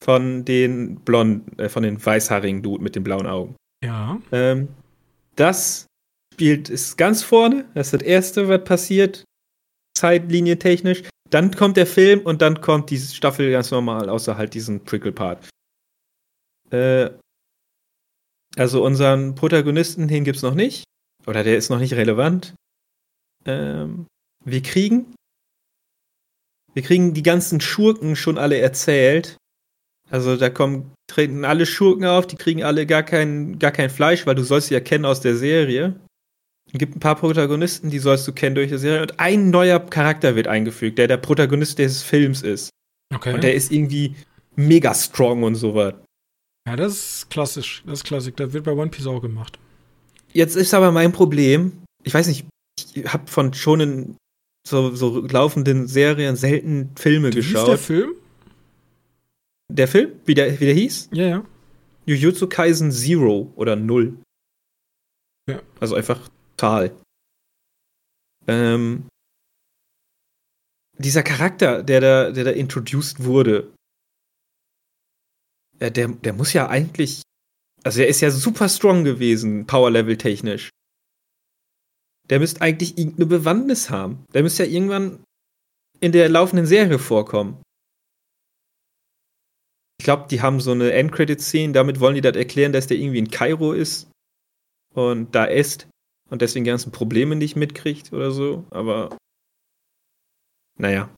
[0.03, 3.55] von den blonden, äh, von den weißhaarigen Dude mit den blauen Augen.
[3.83, 4.19] Ja.
[4.31, 4.69] Ähm,
[5.35, 5.85] das
[6.33, 7.65] spielt, ist ganz vorne.
[7.73, 9.23] Das ist das erste, was passiert,
[9.97, 11.03] zeitlinientechnisch.
[11.29, 15.49] Dann kommt der Film und dann kommt die Staffel ganz normal, außer halt diesen Prickle-Part.
[16.71, 17.11] Äh,
[18.57, 20.83] also unseren Protagonisten, den gibt's noch nicht.
[21.27, 22.55] Oder der ist noch nicht relevant.
[23.45, 24.07] Ähm,
[24.45, 25.13] wir kriegen
[26.73, 29.37] Wir kriegen die ganzen Schurken schon alle erzählt.
[30.09, 34.25] Also da kommen, treten alle Schurken auf, die kriegen alle gar kein, gar kein Fleisch,
[34.25, 35.99] weil du sollst sie ja kennen aus der Serie.
[36.71, 39.01] Es gibt ein paar Protagonisten, die sollst du kennen durch die Serie.
[39.01, 42.69] Und ein neuer Charakter wird eingefügt, der der Protagonist des Films ist.
[43.13, 43.33] Okay.
[43.33, 44.15] Und der ist irgendwie
[44.55, 45.95] mega strong und sowas.
[46.67, 47.83] Ja, das ist klassisch.
[47.85, 48.33] Das ist klassisch.
[48.35, 49.59] Das wird bei One Piece auch gemacht.
[50.33, 52.45] Jetzt ist aber mein Problem, ich weiß nicht,
[52.93, 54.17] ich habe von schon in
[54.67, 57.67] so, so laufenden Serien selten Filme Wie hieß geschaut.
[57.67, 58.15] der Film?
[59.69, 60.11] Der Film?
[60.25, 61.09] Wie der, wie der hieß?
[61.13, 61.45] Ja, ja.
[62.05, 64.17] Jujutsu Kaisen Zero oder Null.
[65.49, 65.61] Ja.
[65.79, 66.95] Also einfach Tal.
[68.47, 69.07] Ähm,
[70.97, 73.73] dieser Charakter, der da, der da introduced wurde,
[75.79, 77.23] äh, der, der muss ja eigentlich,
[77.83, 80.69] also er ist ja super strong gewesen, Power-Level technisch.
[82.29, 84.25] Der müsste eigentlich irgendeine Bewandtnis haben.
[84.33, 85.23] Der müsste ja irgendwann
[85.99, 87.61] in der laufenden Serie vorkommen.
[89.99, 93.19] Ich glaube, die haben so eine Endcredit-Szene, damit wollen die das erklären, dass der irgendwie
[93.19, 94.09] in Kairo ist
[94.95, 95.87] und da ist
[96.31, 99.15] und deswegen die ganzen Probleme nicht mitkriegt oder so, aber
[100.79, 101.13] naja,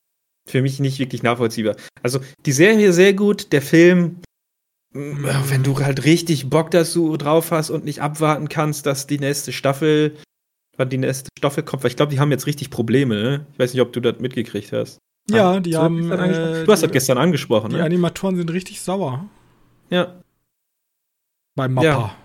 [0.49, 1.77] für mich nicht wirklich nachvollziehbar.
[2.01, 4.21] Also die Serie sehr gut, der Film,
[4.91, 9.53] wenn du halt richtig Bock dazu drauf hast und nicht abwarten kannst, dass die nächste
[9.53, 10.17] Staffel,
[10.77, 13.47] wann die nächste Staffel kommt, weil ich glaube, die haben jetzt richtig Probleme, ne?
[13.53, 14.99] Ich weiß nicht, ob du das mitgekriegt hast.
[15.29, 16.11] Ja, die du haben.
[16.11, 17.83] Äh, du hast die, das gestern angesprochen, die ne?
[17.83, 19.29] Animatoren sind richtig sauer.
[19.89, 20.19] Ja,
[21.55, 21.85] Bei Mappa.
[21.87, 22.15] Ja.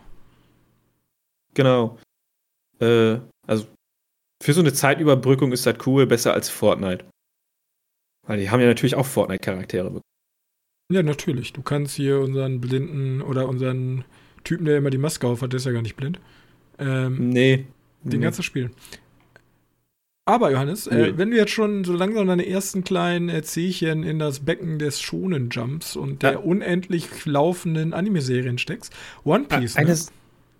[1.55, 1.99] genau.
[2.80, 3.66] Äh, also
[4.42, 7.05] für so eine Zeitüberbrückung ist das cool, besser als Fortnite.
[8.26, 10.03] Weil die haben ja natürlich auch Fortnite-Charaktere bekommen.
[10.90, 11.53] Ja, natürlich.
[11.53, 14.05] Du kannst hier unseren blinden oder unseren
[14.44, 16.20] Typen, der immer die Maske auf hat, der ist ja gar nicht blind.
[16.78, 17.66] Ähm, Nee.
[18.05, 18.24] Den nee.
[18.24, 18.70] ganzen Spiel.
[20.24, 21.12] Aber Johannes, äh, Nee.
[21.16, 25.01] wenn du jetzt schon so langsam deine ersten kleinen äh, Zehchen in das Becken des
[25.01, 26.38] Shonen Jumps und der Ja.
[26.38, 28.92] unendlich laufenden Anime-Serien steckst,
[29.24, 29.99] One Piece, eine, ne?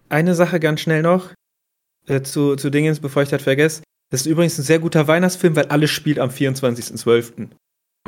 [0.09, 1.33] eine Sache ganz schnell noch
[2.07, 3.83] äh, zu, zu Dingens, bevor ich das vergesse.
[4.11, 7.49] Das ist übrigens ein sehr guter Weihnachtsfilm, weil alles spielt am 24.12.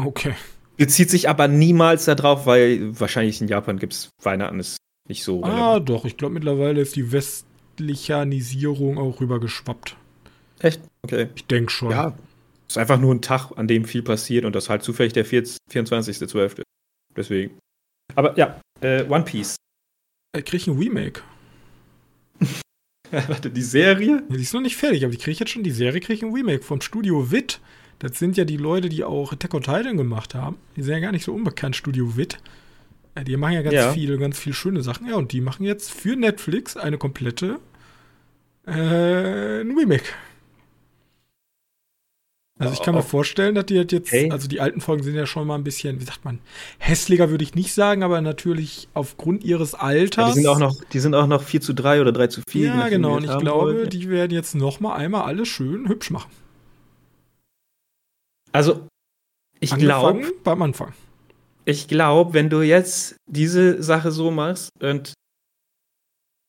[0.02, 0.32] Okay.
[0.78, 4.78] Bezieht sich aber niemals darauf, weil wahrscheinlich in Japan gibt es Weihnachten ist
[5.08, 5.88] nicht so Ah, relevant.
[5.90, 6.04] doch.
[6.06, 7.12] Ich glaube, mittlerweile ist die
[7.80, 9.96] Westlichanisierung auch rübergeschwappt.
[10.60, 10.80] Echt?
[11.02, 11.28] Okay.
[11.34, 11.90] Ich denke schon.
[11.90, 12.16] Ja.
[12.68, 15.44] Ist einfach nur ein Tag, an dem viel passiert und das halt zufällig der 4
[15.44, 16.62] 24.12.
[17.16, 17.58] Deswegen.
[18.14, 19.56] Aber ja, äh, One Piece.
[20.36, 21.22] Ich krieg ein Remake.
[23.10, 24.22] Warte, die Serie?
[24.28, 25.64] Die ist noch nicht fertig, aber die kriege ich jetzt schon.
[25.64, 27.60] Die Serie kriege ich ein Remake vom Studio Wit.
[27.98, 30.56] Das sind ja die Leute, die auch Attack on Titan gemacht haben.
[30.76, 32.38] Die sind ja gar nicht so unbekannt, Studio Wit.
[33.16, 33.92] Ja, die machen ja ganz Ja.
[33.92, 35.08] viel, ganz viel schöne Sachen.
[35.08, 37.58] Ja, und die machen jetzt für Netflix eine komplette
[38.66, 40.04] äh, ein Remake.
[42.58, 43.04] Also ich kann mir Oh.
[43.04, 44.30] vorstellen, dass die halt jetzt, Okay.
[44.30, 46.40] also die alten Folgen sind ja schon mal ein bisschen, wie sagt man,
[46.78, 50.16] hässlicher würde ich nicht sagen, aber natürlich aufgrund ihres Alters.
[50.16, 52.42] Ja, die sind auch noch, die sind auch noch 4 zu 3 oder 3 zu
[52.50, 52.60] 4.
[52.60, 53.16] je Ja, genau.
[53.16, 53.92] Und ich glaube, wollt.
[53.94, 56.30] die werden jetzt noch mal einmal alles schön hübsch machen.
[58.52, 58.86] Also,
[59.60, 60.92] ich glaube, beim Anfang.
[61.64, 65.14] ich glaube, wenn du jetzt diese Sache so machst und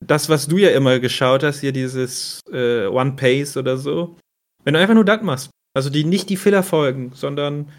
[0.06, 4.18] das, was du ja immer geschaut hast, hier dieses äh, One Pace oder so,
[4.64, 7.72] wenn du einfach nur das machst, also die nicht die Filler-Folgen, sondern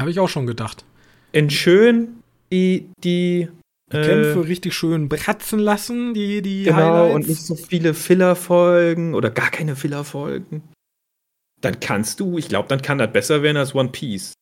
[0.00, 0.84] Habe ich auch schon gedacht.
[1.32, 3.48] in schön die, die
[3.92, 7.14] Die äh, Kämpfe richtig schön bratzen lassen, die, die genau Highlights.
[7.14, 10.62] und nicht so viele Filler-Folgen oder gar keine Filler-Folgen,
[11.60, 14.34] dann kannst du, ich glaube, dann kann das besser werden als One Piece.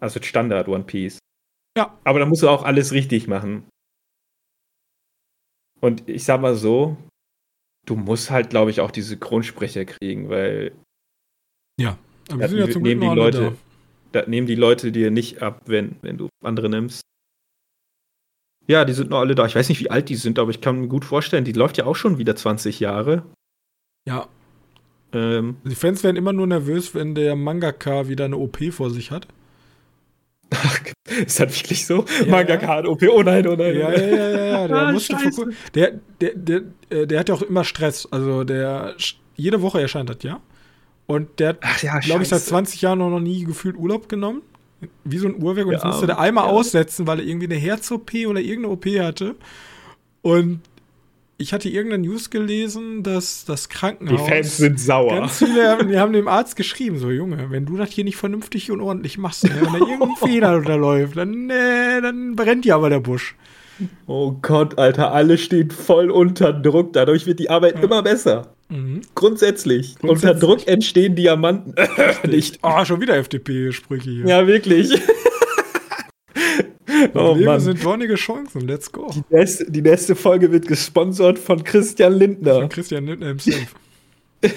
[0.00, 1.18] Also Standard One Piece.
[1.76, 1.98] Ja.
[2.04, 3.64] Aber dann musst du auch alles richtig machen.
[5.82, 6.96] Und ich sag mal so,
[7.86, 10.72] du musst halt, glaube ich, auch diese Grundsprecher kriegen, weil
[12.28, 13.56] Aber wir das sind ja zum Glück nehmen die noch alle Leute,
[14.12, 17.02] das nehmen die Leute dir nicht ab, wenn, wenn du andere nimmst.
[18.68, 19.44] Ja, die sind noch alle da.
[19.46, 21.78] Ich weiß nicht, wie alt die sind, aber ich kann mir gut vorstellen, die läuft
[21.78, 23.24] ja auch schon wieder 20 Jahre.
[24.06, 24.12] da.
[24.12, 24.28] Ja,
[25.14, 29.10] Ähm, die Fans werden immer nur nervös, wenn der Mangaka wieder eine OP vor sich
[29.10, 29.26] hat.
[31.26, 32.04] Ist das wirklich so?
[32.24, 32.30] Ja.
[32.30, 33.74] Mangaka hat OP, oh nein, oh nein.
[33.76, 34.68] Ja, ja, ja, ja, ja.
[34.68, 38.06] Der Ah, musste vor der, der, der, äh, der hat ja auch immer Stress.
[38.10, 38.94] Also der
[39.36, 40.40] jede Woche erscheint das, ja.
[41.06, 42.50] Und der hat, Ach ja, glaube ich, seit scheiße.
[42.50, 44.42] 20 Jahren noch nie gefühlt Urlaub genommen.
[45.04, 45.66] Wie so ein Uhrwerk.
[45.66, 46.50] Und Der jetzt musste der einmal Ja.
[46.50, 49.34] aussetzen, weil er irgendwie eine Herz-OP oder irgendeine OP hatte.
[50.22, 50.60] Und
[51.38, 54.28] ich hatte irgendeine News gelesen, dass das Die Krankenhaus.
[54.28, 55.14] Fans sind sauer.
[55.20, 58.16] Ganz viele haben, die haben dem Arzt geschrieben, so Junge, wenn du das hier nicht
[58.16, 62.76] vernünftig und ordentlich machst, ne, wenn da irgendein Fehler unterläuft, dann, nee, dann brennt dir
[62.76, 63.34] aber der Busch.
[64.06, 66.92] Oh Gott, Alter, alle stehen voll unter Druck.
[66.92, 67.82] Dadurch wird die Arbeit Ja.
[67.82, 68.52] immer besser.
[68.68, 69.00] Mhm.
[69.16, 69.96] Grundsätzlich.
[69.98, 70.34] Grundsätzlich.
[70.34, 71.74] Unter Druck entstehen Diamanten.
[72.30, 72.60] Nicht.
[72.62, 74.26] Oh, schon wieder FDP-Sprüche hier.
[74.26, 74.90] Ja, wirklich.
[77.14, 77.60] oh Mann.
[77.60, 78.66] sind dornige Chancen.
[78.66, 79.10] Let's go.
[79.14, 82.54] Die nächste, die nächste Folge wird gesponsert von Christian Lindner.
[82.54, 83.74] Von Christian Lindner himself.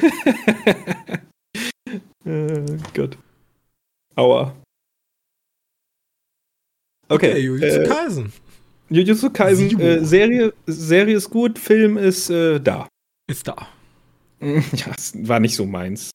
[2.26, 3.18] oh Gott.
[4.16, 4.56] Aua.
[7.08, 7.32] Okay.
[7.32, 8.34] okay Jujutsu äh, Kaisen.
[8.90, 12.88] Jujutsu Kaisen, äh, Serie, Serie ist gut, Film ist äh, da.
[13.30, 13.56] Ist da.
[14.42, 16.12] Ja, es war nicht so meins.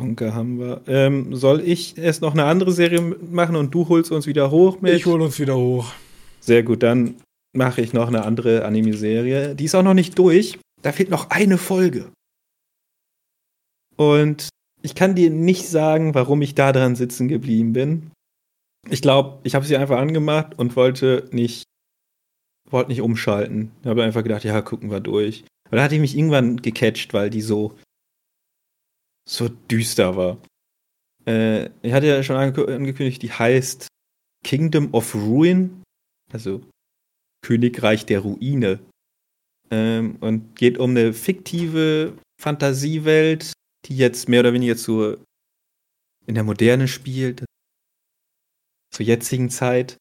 [0.00, 0.82] Onke haben wir.
[0.86, 4.80] Ähm, soll ich erst noch eine andere Serie machen und du holst uns wieder hoch
[4.80, 4.94] mit?
[4.94, 5.92] Ich hol uns wieder hoch.
[6.40, 7.16] Sehr gut, dann
[7.52, 9.54] mache ich noch eine andere Anime-Serie.
[9.54, 10.58] Die ist auch noch nicht durch.
[10.82, 12.10] Da fehlt noch eine Folge.
[13.96, 14.48] Und
[14.82, 18.10] ich kann dir nicht sagen, warum ich da dran sitzen geblieben bin.
[18.88, 21.64] Ich glaube, ich habe sie einfach angemacht und wollte nicht,
[22.70, 23.72] wollte nicht umschalten.
[23.82, 25.44] Ich habe einfach gedacht, ja, gucken wir durch.
[25.70, 27.76] Und da hatte ich mich irgendwann gecatcht, weil die so,
[29.30, 30.38] so düster war.
[31.26, 33.86] Äh, ich hatte ja schon angekündigt, die heißt
[34.44, 35.82] Kingdom of Ruin,
[36.32, 36.62] also
[37.42, 38.80] Königreich der Ruine.
[39.70, 43.52] Ähm, und geht um eine fiktive Fantasiewelt,
[43.86, 45.22] die jetzt mehr oder weniger zur
[46.26, 47.44] in der Moderne spielt,
[48.92, 49.96] zur jetzigen Zeit.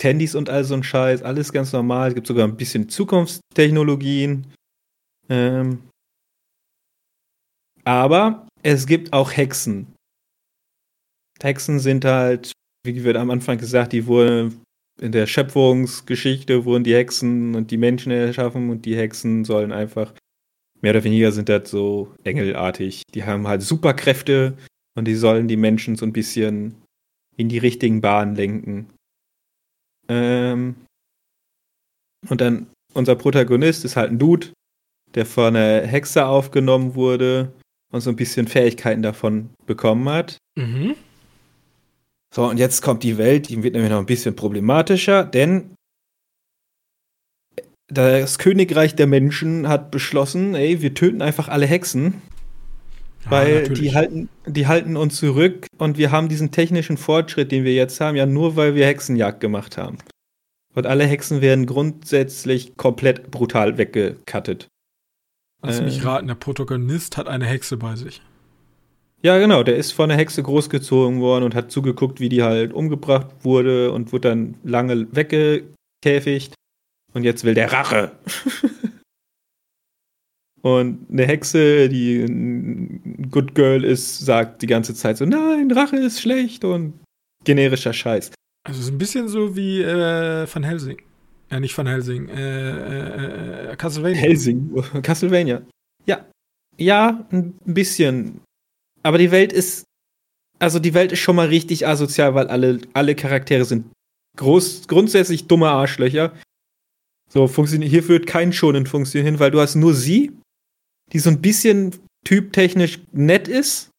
[0.00, 2.08] Handys und all so ein Scheiß, alles ganz normal.
[2.08, 4.52] Es gibt sogar ein bisschen Zukunftstechnologien.
[5.28, 5.88] Ähm,
[7.84, 9.94] aber es gibt auch Hexen.
[11.42, 12.52] Hexen sind halt,
[12.84, 14.62] wie wird am Anfang gesagt, die wurden
[15.00, 20.12] in der Schöpfungsgeschichte wurden die Hexen und die Menschen erschaffen und die Hexen sollen einfach
[20.80, 23.02] mehr oder weniger sind das so engelartig.
[23.14, 24.56] Die haben halt Superkräfte
[24.94, 26.82] und die sollen die Menschen so ein bisschen
[27.36, 28.90] in die richtigen Bahnen lenken.
[30.08, 30.76] Ähm
[32.28, 34.52] und dann unser Protagonist ist halt ein Dude,
[35.14, 37.52] der von einer Hexe aufgenommen wurde
[37.92, 40.38] und so ein bisschen Fähigkeiten davon bekommen hat.
[40.56, 40.96] Mhm.
[42.34, 45.74] So, und jetzt kommt die Welt, die wird nämlich noch ein bisschen problematischer, denn
[47.88, 52.22] das Königreich der Menschen hat beschlossen, ey, wir töten einfach alle Hexen.
[53.24, 53.80] Ja, weil natürlich.
[53.80, 58.00] die halten, die halten uns zurück und wir haben diesen technischen Fortschritt, den wir jetzt
[58.00, 59.98] haben, ja nur weil wir Hexenjagd gemacht haben.
[60.74, 64.68] Und alle Hexen werden grundsätzlich komplett brutal weggekattet.
[65.62, 68.20] Lass äh, mich raten, der Protagonist hat eine Hexe bei sich.
[69.22, 72.72] Ja, genau, der ist von einer Hexe großgezogen worden und hat zugeguckt, wie die halt
[72.72, 76.54] umgebracht wurde und wurde dann lange weggekäfigt.
[77.14, 78.12] Und jetzt will der Rache.
[80.62, 85.96] und eine Hexe, die ein Good Girl ist, sagt die ganze Zeit so: Nein, Rache
[85.96, 86.94] ist schlecht und
[87.44, 88.32] generischer Scheiß.
[88.64, 91.00] Also, es ist ein bisschen so wie äh, Van Helsing.
[91.52, 92.30] Ja, nicht von Helsing.
[92.30, 94.18] Äh, äh, äh, Castlevania.
[94.18, 94.70] Helsing.
[95.02, 95.62] Castlevania.
[96.06, 96.26] Ja.
[96.78, 98.40] Ja, ein bisschen.
[99.02, 99.84] Aber die Welt ist.
[100.58, 103.84] Also die Welt ist schon mal richtig asozial, weil alle, alle Charaktere sind
[104.38, 106.34] groß, grundsätzlich dumme Arschlöcher.
[107.28, 110.32] So, hier führt kein Schonen funktionieren hin, weil du hast nur sie,
[111.12, 113.90] die so ein bisschen typtechnisch nett ist.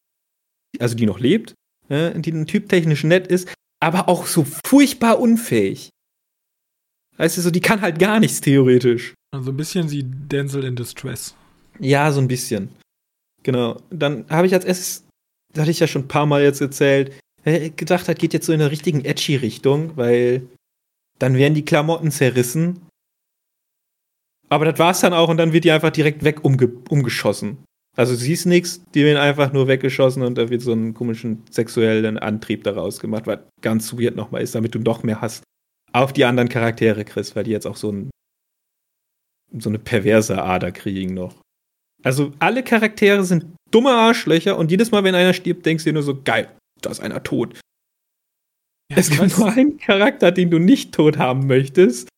[0.79, 1.53] Also die noch lebt.
[1.89, 5.89] Äh, die typtechnisch nett ist, aber auch so furchtbar unfähig.
[7.18, 9.14] Weißt du, so, die kann halt gar nichts theoretisch.
[9.34, 11.36] Also ein bisschen wie Denzel in Distress.
[11.80, 12.70] Ja, so ein bisschen.
[13.43, 13.80] Genau.
[13.89, 15.05] Dann habe ich als erstes,
[15.53, 18.53] das hatte ich ja schon ein paar Mal jetzt erzählt, gedacht hat, geht jetzt so
[18.53, 20.47] in der richtigen edgy Richtung, weil
[21.20, 22.80] dann werden die Klamotten zerrissen.
[24.49, 27.57] Aber das war's dann auch und dann wird die einfach direkt weg umge umgeschossen.
[27.95, 31.43] Also sie ist nichts, die werden einfach nur weggeschossen und da wird so einen komischen
[31.51, 35.43] sexuellen Antrieb daraus gemacht, was ganz weird nochmal ist, damit du noch mehr hast
[35.93, 38.09] auf die anderen Charaktere, Chris, weil die jetzt auch so, ein,
[39.57, 41.41] so eine perverse Ader kriegen noch.
[42.03, 45.93] Also alle Charaktere sind dumme Arschlöcher und jedes Mal, wenn einer stirbt, denkst du dir
[45.93, 46.49] nur so, geil,
[46.81, 47.59] da ist einer tot.
[48.91, 52.09] Ja, es gibt nur einen Charakter, den du nicht tot haben möchtest.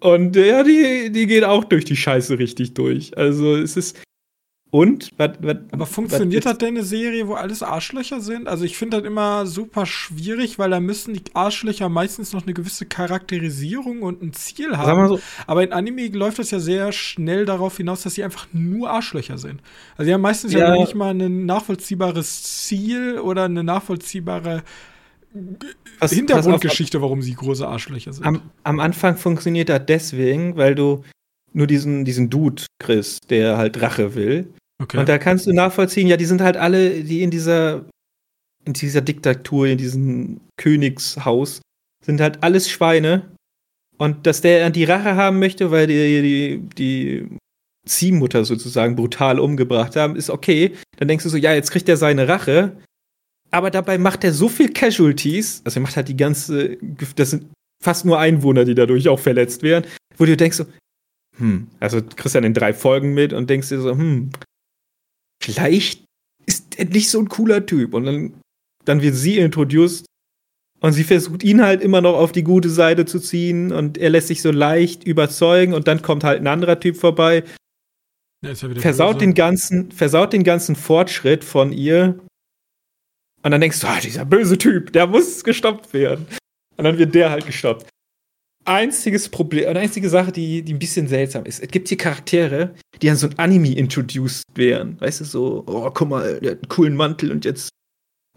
[0.00, 3.16] Und ja, die, die geht auch durch die Scheiße richtig durch.
[3.16, 4.00] Also es ist,
[4.76, 5.08] und?
[5.16, 8.46] Wat, wat, Aber funktioniert das denn eine Serie, wo alles Arschlöcher sind?
[8.46, 12.52] Also ich finde das immer super schwierig, weil da müssen die Arschlöcher meistens noch eine
[12.52, 15.08] gewisse Charakterisierung und ein Ziel haben.
[15.08, 15.20] So.
[15.46, 19.38] Aber in Anime läuft das ja sehr schnell darauf hinaus, dass sie einfach nur Arschlöcher
[19.38, 19.62] sind.
[19.96, 24.62] Also sie haben meistens ja, ja nicht mal ein nachvollziehbares Ziel oder eine nachvollziehbare
[26.00, 28.26] was, Hintergrundgeschichte, warum sie große Arschlöcher sind.
[28.26, 31.02] Am, am Anfang funktioniert das deswegen, weil du
[31.54, 34.52] nur diesen, diesen Dude kriegst, der halt Rache will.
[34.82, 34.98] Okay.
[34.98, 37.86] Und da kannst du nachvollziehen, ja, die sind halt alle, die in dieser,
[38.64, 41.62] in dieser Diktatur, in diesem Königshaus,
[42.04, 43.32] sind halt alles Schweine.
[43.98, 47.38] Und dass der die Rache haben möchte, weil die, die, die
[47.86, 50.74] Ziehmutter sozusagen brutal umgebracht haben, ist okay.
[50.98, 52.76] Dann denkst du so, ja, jetzt kriegt er seine Rache.
[53.50, 56.76] Aber dabei macht er so viel Casualties, also er macht halt die ganze,
[57.14, 57.46] das sind
[57.82, 60.66] fast nur Einwohner, die dadurch auch verletzt werden, wo du denkst so,
[61.38, 64.30] hm, also du kriegst dann in drei Folgen mit und denkst dir so, hm,
[65.46, 66.04] vielleicht
[66.46, 67.94] ist er nicht so ein cooler Typ.
[67.94, 68.34] Und dann,
[68.84, 70.06] dann wird sie introduced
[70.80, 74.10] und sie versucht ihn halt immer noch auf die gute Seite zu ziehen und er
[74.10, 77.44] lässt sich so leicht überzeugen und dann kommt halt ein anderer Typ vorbei.
[78.44, 82.18] Ja versaut den ganzen, versaut den ganzen Fortschritt von ihr.
[83.42, 86.26] Und dann denkst du, ah, dieser böse Typ, der muss gestoppt werden.
[86.76, 87.88] Und dann wird der halt gestoppt.
[88.66, 91.60] Einziges Problem, eine einzige Sache, die, die ein bisschen seltsam ist.
[91.60, 95.00] Es gibt hier Charaktere, die an so ein Anime introduced werden.
[95.00, 97.70] Weißt du, so, oh, guck mal, der hat einen coolen Mantel und jetzt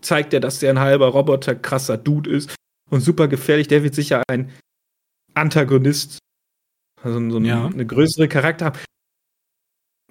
[0.02, 2.56] zeigt er, dass der ein halber Roboter, krasser Dude ist
[2.92, 3.68] und super gefährlich.
[3.68, 4.52] Der wird sicher ein
[5.34, 6.20] Antagonist,
[7.02, 7.66] also so ein, ja.
[7.66, 8.80] eine größere Charakter haben.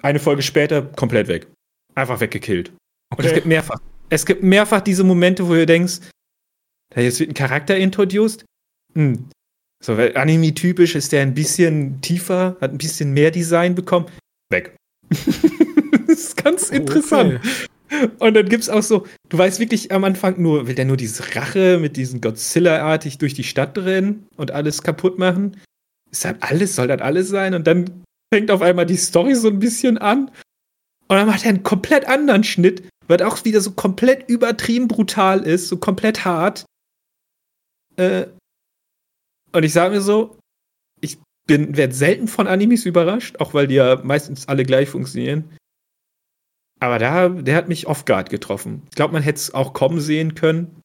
[0.03, 1.47] Eine Folge später komplett weg.
[1.95, 2.73] Einfach weggekillt.
[3.11, 3.23] Okay.
[3.23, 3.81] Und es gibt mehrfach.
[4.11, 6.01] Es gibt mehrfach diese Momente, wo du denkst,
[6.97, 8.45] jetzt wird ein Charakter introduced.
[8.95, 9.29] Hm.
[9.85, 14.07] So, Anime-typisch ist der ein bisschen tiefer, hat ein bisschen mehr Design bekommen.
[14.51, 14.75] Weg.
[15.09, 17.37] das ist ganz interessant.
[17.37, 18.11] Okay.
[18.19, 21.35] Und dann gibt's auch so, du weißt wirklich am Anfang nur, will der nur diese
[21.35, 25.57] Rache mit diesen Godzilla-artig durch die Stadt rennen und alles kaputt machen?
[26.11, 27.55] Ist das alles, soll das alles sein?
[27.55, 30.31] Und dann fängt auf einmal die Story so ein bisschen an.
[31.09, 35.41] Und dann macht er einen komplett anderen Schnitt, weil auch wieder so komplett übertrieben brutal
[35.41, 36.67] ist, so komplett hart.
[37.97, 38.27] Äh,
[39.59, 40.39] und ich sage mir so,
[41.01, 45.57] ich bin, werde selten von Animes überrascht, auch weil die ja meistens alle gleich funktionieren.
[46.79, 48.83] Aber da, der hat mich off-guard getroffen.
[48.91, 50.81] Ich glaube, man hätte es auch kommen sehen können,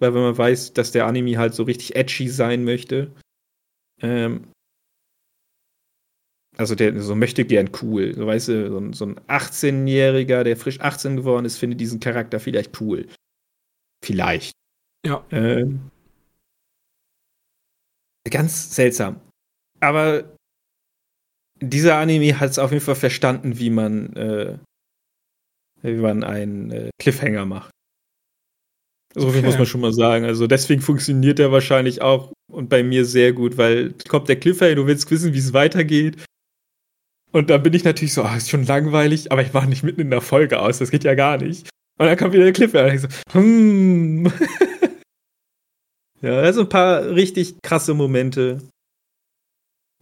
[0.00, 3.12] weil wenn man weiß, dass der Anime halt so richtig edgy sein möchte.
[4.02, 4.48] Ähm,
[6.56, 8.12] also der so möchte gern cool.
[8.12, 12.40] So weißt du, so, so ein 18-Jähriger, der frisch 18 geworden ist, findet diesen Charakter
[12.40, 13.06] vielleicht cool.
[14.04, 14.52] Vielleicht.
[15.06, 15.24] Ja.
[15.30, 15.92] Ähm,
[18.30, 19.20] ganz seltsam.
[19.80, 20.36] Aber
[21.60, 24.58] dieser Anime hat es auf jeden Fall verstanden, wie man äh,
[25.82, 27.70] wie man einen äh, Cliffhanger macht.
[29.14, 29.46] So viel okay.
[29.46, 30.24] muss man schon mal sagen.
[30.24, 34.74] Also deswegen funktioniert er wahrscheinlich auch und bei mir sehr gut, weil kommt der Cliffhanger,
[34.74, 36.22] du willst wissen, wie es weitergeht.
[37.32, 40.00] Und dann bin ich natürlich so, ah, ist schon langweilig, aber ich mache nicht mitten
[40.00, 41.68] in der Folge aus, das geht ja gar nicht.
[41.98, 44.32] Und dann kommt wieder der Cliffhanger und ich so, hm.
[46.22, 48.62] ja, also ein paar richtig krasse Momente.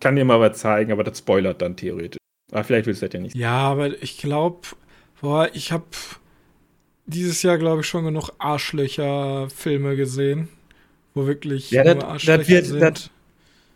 [0.01, 2.19] Kann dir mal was zeigen, aber das spoilert dann theoretisch.
[2.53, 3.37] Aber vielleicht willst du das ja nicht.
[3.37, 4.61] Ja, aber ich glaube,
[5.25, 5.87] Boah, ich habe
[7.07, 10.51] dieses Jahr, glaube ich, schon genug Arschlöcher-Filme gesehen,
[11.15, 12.81] wo wirklich ja, nur das, Arschlöcher das wird, sind.
[12.83, 13.11] Das,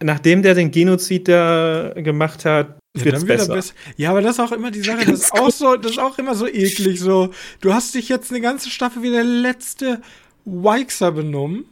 [0.03, 3.55] nachdem der den Genozid da gemacht hat, ja, wird's besser.
[3.55, 3.73] besser.
[3.97, 6.19] Ja, aber das ist auch immer die Sache, das ist auch so, das ist auch
[6.19, 7.01] immer so eklig.
[7.01, 7.31] So,
[7.63, 10.03] du hast dich jetzt eine ganze Staffel wie der letzte
[10.45, 11.65] Wixer benommen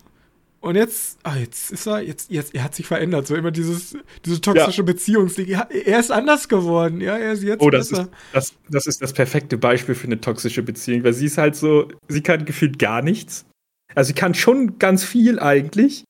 [0.66, 3.28] und jetzt, ah, jetzt ist er, jetzt, jetzt, er hat sich verändert.
[3.28, 4.84] So immer dieses, diese toxische ja.
[4.84, 5.48] Beziehungsding.
[5.48, 7.00] Er ist anders geworden.
[7.00, 8.02] Ja, er ist jetzt oh, das besser.
[8.02, 11.54] Ist, das, das ist das perfekte Beispiel für eine toxische Beziehung, weil sie ist halt
[11.54, 13.46] so, sie kann gefühlt gar nichts.
[13.94, 16.02] Also sie kann schon ganz viel eigentlich,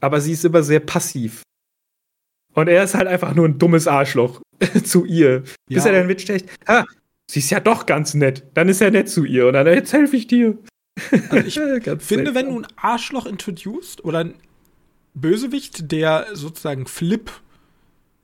[0.00, 1.42] aber sie ist immer sehr passiv.
[2.54, 4.40] Und er ist halt einfach nur ein dummes Arschloch
[4.84, 5.42] zu ihr.
[5.68, 5.76] Ja.
[5.76, 6.84] Bis er dann mitstecht, ah,
[7.28, 8.44] sie ist ja doch ganz nett.
[8.54, 10.56] Dann ist er nett zu ihr und dann, jetzt helfe ich dir.
[11.30, 11.54] Also ich
[11.98, 14.34] finde, wenn du ein Arschloch introduced oder ein
[15.14, 17.30] Bösewicht, der sozusagen flip,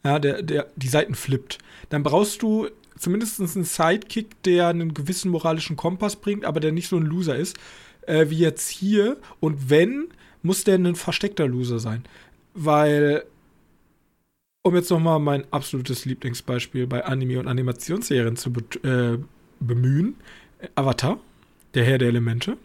[0.05, 1.59] ja, der, der die Seiten flippt,
[1.89, 2.69] dann brauchst du
[2.99, 7.37] zumindest einen Sidekick, der einen gewissen moralischen Kompass bringt, aber der nicht so ein Loser
[7.37, 7.57] ist,
[8.03, 9.17] äh, wie jetzt hier.
[9.41, 10.09] Und wenn,
[10.43, 12.05] muss der ein versteckter Loser sein.
[12.55, 13.25] Weil,
[14.63, 19.19] um jetzt noch mal mein absolutes Lieblingsbeispiel bei Anime und Animationsserien zu be äh,
[19.61, 20.17] bemühen,
[20.75, 21.19] Avatar
[21.75, 22.57] der Herr der Elemente.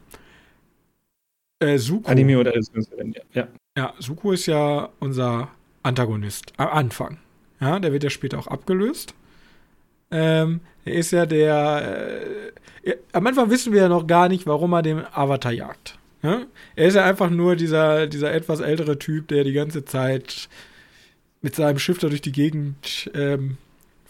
[1.60, 2.10] Äh, Suko.
[2.10, 3.14] Anime oder ja.
[3.34, 3.48] ja.
[3.78, 5.50] Ja, Suko ist ja unser
[5.84, 7.18] Antagonist am Anfang.
[7.60, 9.14] Ja, der wird ja später auch abgelöst.
[10.12, 12.22] Ähm, er ist ja der.
[12.84, 15.98] Äh, am Anfang wissen wir ja noch gar nicht, warum er den Avatar jagt.
[16.22, 16.44] Ja?
[16.76, 20.50] Er ist ja einfach nur dieser, dieser etwas ältere Typ, der die ganze Zeit
[21.42, 23.58] mit seinem Schiff da durch die Gegend ähm,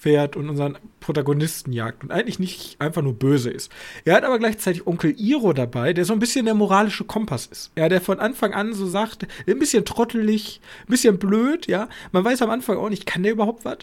[0.05, 3.71] fährt und unseren Protagonisten jagt und eigentlich nicht einfach nur böse ist.
[4.03, 7.71] Er hat aber gleichzeitig Onkel Iro dabei, der so ein bisschen der moralische Kompass ist.
[7.75, 11.89] Ja, der von Anfang an so sagt, ein bisschen trottelig, ein bisschen blöd, ja.
[12.11, 13.79] Man weiß am Anfang auch nicht, kann der überhaupt was?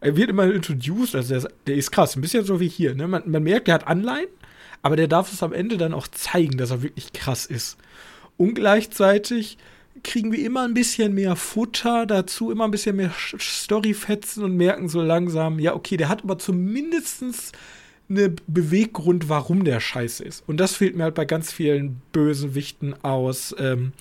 [0.00, 3.06] Er wird immer introduced, also der, der ist krass, ein bisschen so wie hier, ne?
[3.06, 4.28] Man, man merkt, der hat Anleihen,
[4.80, 7.76] aber der darf es am Ende dann auch zeigen, dass er wirklich krass ist.
[8.38, 9.58] Und gleichzeitig
[10.08, 14.88] kriegen wir immer ein bisschen mehr Futter dazu, immer ein bisschen mehr Storyfetzen und merken
[14.88, 17.52] so langsam, ja, okay, der hat aber zumindestens
[18.08, 20.42] eine Beweggrund, warum der scheiße ist.
[20.48, 23.92] Und das fehlt mir halt bei ganz vielen Bösewichten aus, ähm,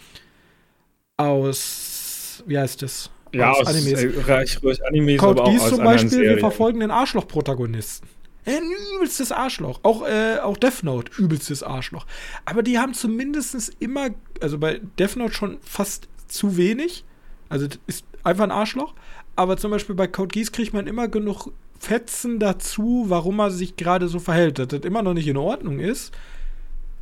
[1.18, 3.12] aus, wie heißt das?
[3.34, 4.02] Ja, aus, aus Animes.
[4.02, 6.36] Äh, reich, reich Animes Code aber auch zum Beispiel, Serien.
[6.36, 8.08] wir verfolgen den Arschloch-Protagonisten.
[8.48, 8.64] Ein
[8.96, 9.82] übelstes Arschloch.
[9.84, 12.06] Auch, äh, auch Death Note, übelstes Arschloch.
[12.46, 14.10] Aber die haben zumindest immer,
[14.42, 17.04] also bei Death Note schon fast zu wenig.
[17.50, 18.96] Also ist einfach ein Arschloch.
[19.36, 23.76] Aber zum Beispiel bei Code Geass kriegt man immer genug Fetzen dazu, warum er sich
[23.76, 24.60] gerade so verhält.
[24.60, 26.14] Dass das immer noch nicht in Ordnung ist,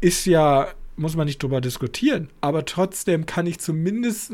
[0.02, 2.30] ist ja, muss man nicht drüber diskutieren.
[2.42, 4.32] Aber trotzdem kann ich zumindest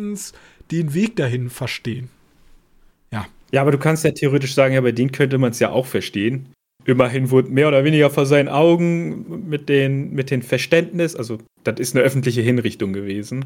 [0.71, 2.09] den Weg dahin verstehen.
[3.11, 3.27] Ja.
[3.51, 5.85] Ja, aber du kannst ja theoretisch sagen, ja, bei denen könnte man es ja auch
[5.85, 6.53] verstehen.
[6.85, 11.79] Immerhin wurde mehr oder weniger vor seinen Augen mit den, mit den Verständnis, also das
[11.79, 13.45] ist eine öffentliche Hinrichtung gewesen,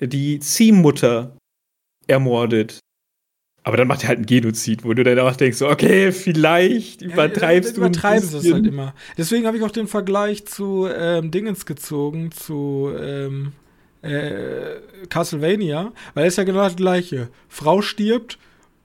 [0.00, 1.36] die Ziehmutter
[2.06, 2.80] ermordet.
[3.64, 7.70] Aber dann macht er halt ein Genozid, wo du dann auch denkst, okay, vielleicht übertreibst
[7.70, 7.80] ja, du.
[7.82, 8.94] Übertreibst es halt immer.
[9.18, 13.52] Deswegen habe ich auch den Vergleich zu ähm, Dingens gezogen, zu ähm,
[14.00, 14.76] äh,
[15.10, 17.28] Castlevania, weil es ja genau das gleiche.
[17.48, 18.38] Frau stirbt,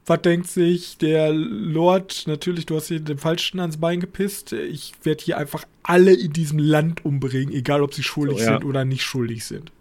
[0.06, 2.24] was denkt sich der Lord?
[2.28, 4.52] Natürlich, du hast hier den Falschen ans Bein gepisst.
[4.52, 8.54] Ich werde hier einfach alle in diesem Land umbringen, egal ob sie schuldig so, ja.
[8.54, 9.72] sind oder nicht schuldig sind.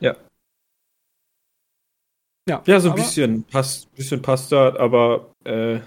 [0.00, 0.16] Ja.
[2.48, 5.80] Ja, ja so ein bisschen passt, bisschen passt da, aber äh,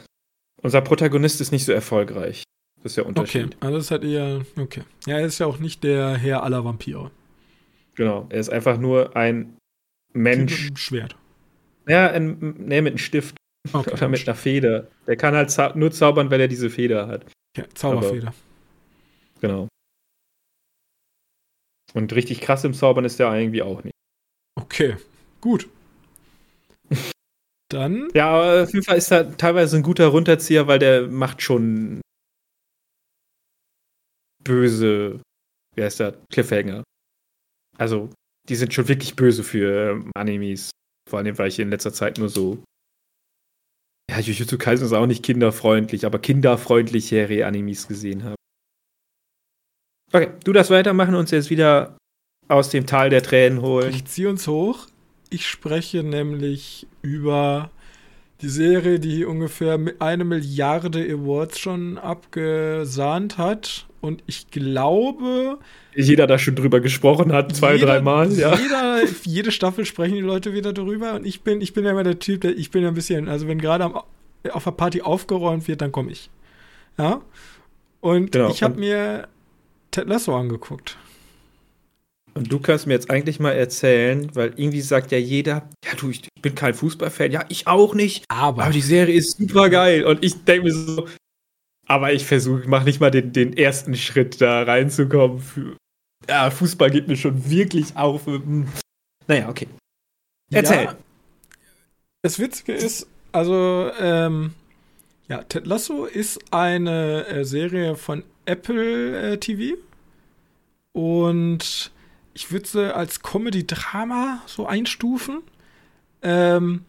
[0.62, 2.44] unser Protagonist ist nicht so erfolgreich.
[2.84, 3.46] Das ist ja Unterschied.
[3.46, 4.84] Okay, also das ist halt eher, okay.
[5.06, 7.12] Ja, er ist ja auch nicht der Herr aller Vampire.
[7.96, 9.58] Genau, er ist einfach nur ein
[10.14, 10.52] Mensch.
[10.52, 11.16] Mit einem Schwert.
[11.88, 13.39] Ja, ein, nee, mit einem Stift.
[13.74, 13.92] Okay.
[13.92, 14.88] Oder mit einer Feder.
[15.06, 17.26] Der kann halt zau nur zaubern, weil er diese Feder hat.
[17.58, 18.28] Ja, Zauberfeder.
[18.28, 18.36] Aber,
[19.42, 19.68] genau.
[21.94, 23.96] Und richtig krass im Zaubern ist der irgendwie auch nicht.
[24.56, 24.98] Okay,
[25.42, 25.68] gut.
[27.70, 28.10] Dann.
[28.16, 32.02] Ja, aber auf jeden Fall ist er teilweise ein guter Runterzieher, weil der macht schon
[34.44, 35.22] böse,
[35.76, 36.84] wie heißt der, Cliffhanger.
[37.78, 38.10] Also,
[38.48, 40.72] die sind schon wirklich böse für ähm, Animes.
[41.08, 42.64] Vor allem, weil ich in letzter Zeit nur so
[44.20, 48.36] ja, Jujutsu Kaisen ist auch nicht kinderfreundlich, aber kinderfreundliche Re-Animes gesehen habe.
[50.12, 51.98] Okay, du das weitermachen und uns jetzt wieder
[52.48, 53.94] aus dem Tal der Tränen holen.
[53.94, 54.88] Ich ziehe uns hoch.
[55.30, 57.70] Ich spreche nämlich über
[58.42, 63.86] die Serie, die ungefähr eine Milliarde Awards schon abgesahnt hat.
[64.02, 65.60] Und ich glaube.
[65.94, 68.56] Jeder da schon drüber gesprochen hat, zwei, dreimal, ja.
[68.56, 71.16] Jeder, jede Staffel sprechen die Leute wieder drüber.
[71.16, 73.28] Und ich bin, ich bin ja immer der Typ, der, ich bin ja ein bisschen,
[73.28, 73.92] also wenn gerade
[74.52, 76.30] auf der Party aufgeräumt wird, dann komme ich.
[76.98, 77.22] Ja.
[78.00, 78.50] Und genau.
[78.52, 79.28] ich habe mir
[79.92, 80.98] Ted Lasso angeguckt.
[82.34, 86.10] Und du kannst mir jetzt eigentlich mal erzählen, weil irgendwie sagt ja jeder, ja du,
[86.10, 88.26] ich bin kein Fußballfan, ja, ich auch nicht.
[88.30, 90.06] Aber, aber die Serie ist super geil.
[90.06, 91.08] Und ich denke mir so,
[91.88, 95.40] aber ich versuche, mach nicht mal den, den ersten Schritt da reinzukommen.
[95.40, 95.76] Für,
[96.28, 98.28] ja, Fußball geht mir schon wirklich auf.
[98.28, 98.68] Hm.
[99.28, 99.68] Naja, okay.
[100.52, 100.86] Erzähl.
[100.86, 100.98] Ja,
[102.22, 104.54] das Witzige ist, also, ähm,
[105.28, 109.78] ja, Ted Lasso ist eine äh, Serie von Apple äh, TV.
[110.92, 111.92] Und
[112.40, 115.42] ich würde sie als Comedy-Drama so einstufen.
[116.22, 116.86] Ähm,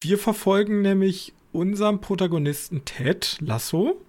[0.00, 4.00] wir verfolgen nämlich unserem Protagonisten Ted Lasso,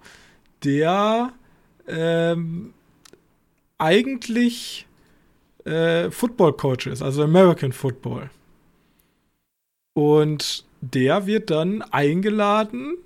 [0.62, 1.32] der
[1.88, 2.72] ähm,
[3.78, 4.86] eigentlich
[5.64, 8.30] äh, Football Coach ist, also American Football.
[9.92, 12.96] Und der wird dann eingeladen,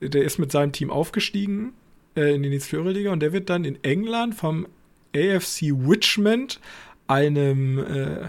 [0.00, 1.74] der ist mit seinem Team aufgestiegen
[2.16, 4.66] äh, in die Liga und der wird dann in England vom
[5.14, 6.60] AFC Richmond,
[7.06, 8.28] einem äh,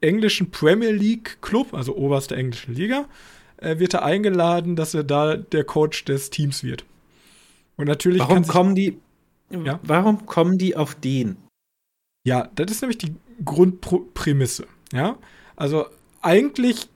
[0.00, 3.06] englischen Premier League Club, also oberste englische Liga,
[3.56, 6.84] äh, wird er eingeladen, dass er da der Coach des Teams wird.
[7.76, 8.98] Und natürlich warum kommen die
[9.50, 9.80] ja?
[9.82, 11.36] warum kommen die auf den?
[12.26, 15.16] Ja, das ist nämlich die Grundprämisse, ja?
[15.56, 15.86] Also
[16.22, 16.88] eigentlich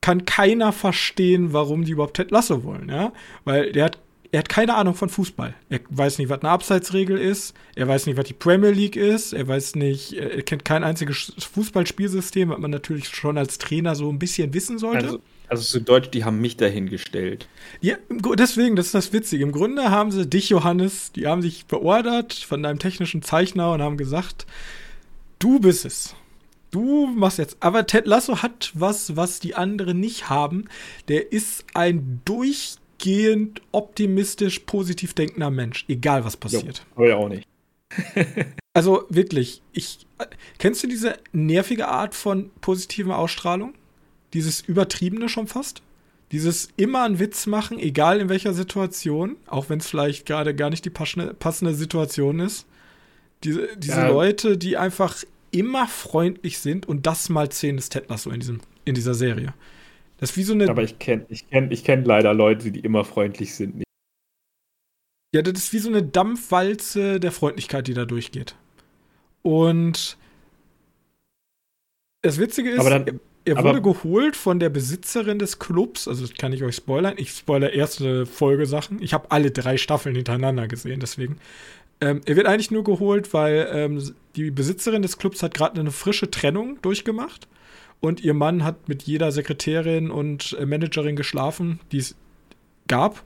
[0.00, 3.12] kann keiner verstehen, warum die überhaupt Ted Lasso wollen, ja?
[3.44, 3.98] Weil der hat
[4.34, 5.54] er hat keine Ahnung von Fußball.
[5.68, 7.54] Er weiß nicht, was eine Abseitsregel ist.
[7.76, 9.32] Er weiß nicht, was die Premier League ist.
[9.32, 14.10] Er weiß nicht, er kennt kein einziges Fußballspielsystem, was man natürlich schon als Trainer so
[14.10, 15.04] ein bisschen wissen sollte.
[15.04, 17.46] Also, also zu Deutsch, die haben mich dahingestellt.
[17.80, 17.94] Ja,
[18.36, 19.44] deswegen, das ist das Witzige.
[19.44, 23.82] Im Grunde haben sie dich, Johannes, die haben sich beordert von deinem technischen Zeichner und
[23.82, 24.46] haben gesagt,
[25.38, 26.16] du bist es.
[26.72, 27.58] Du machst jetzt.
[27.60, 30.64] Aber Ted Lasso hat was, was die anderen nicht haben.
[31.06, 32.20] Der ist ein
[33.04, 36.84] durchgehend optimistisch, positiv denkender Mensch, egal was passiert.
[36.96, 37.46] Aber ja auch nicht.
[38.72, 40.06] also wirklich, ich.
[40.58, 43.74] Kennst du diese nervige Art von positiven Ausstrahlung?
[44.32, 45.82] Dieses Übertriebene schon fast?
[46.32, 50.70] Dieses immer einen Witz machen, egal in welcher Situation, auch wenn es vielleicht gerade gar
[50.70, 52.66] nicht die passende, passende Situation ist.
[53.44, 54.08] Diese, diese ja.
[54.08, 58.60] Leute, die einfach immer freundlich sind und das mal zehn ist Ted Lasso in, diesem,
[58.84, 59.52] in dieser Serie.
[60.24, 60.70] Das ist wie so eine.
[60.70, 63.82] Aber ich kenne ich kenn, ich kenn leider Leute, die immer freundlich sind.
[65.34, 68.54] Ja, das ist wie so eine Dampfwalze der Freundlichkeit, die da durchgeht.
[69.42, 70.16] Und
[72.22, 76.54] das Witzige ist, dann, er wurde geholt von der Besitzerin des Clubs, also das kann
[76.54, 77.16] ich euch spoilern.
[77.18, 79.02] Ich spoilere erste Folgesachen.
[79.02, 81.36] Ich habe alle drei Staffeln hintereinander gesehen, deswegen.
[82.00, 85.90] Ähm, er wird eigentlich nur geholt, weil ähm, die Besitzerin des Clubs hat gerade eine
[85.90, 87.46] frische Trennung durchgemacht
[88.04, 92.14] und ihr Mann hat mit jeder Sekretärin und äh, Managerin geschlafen, die es
[92.86, 93.22] gab.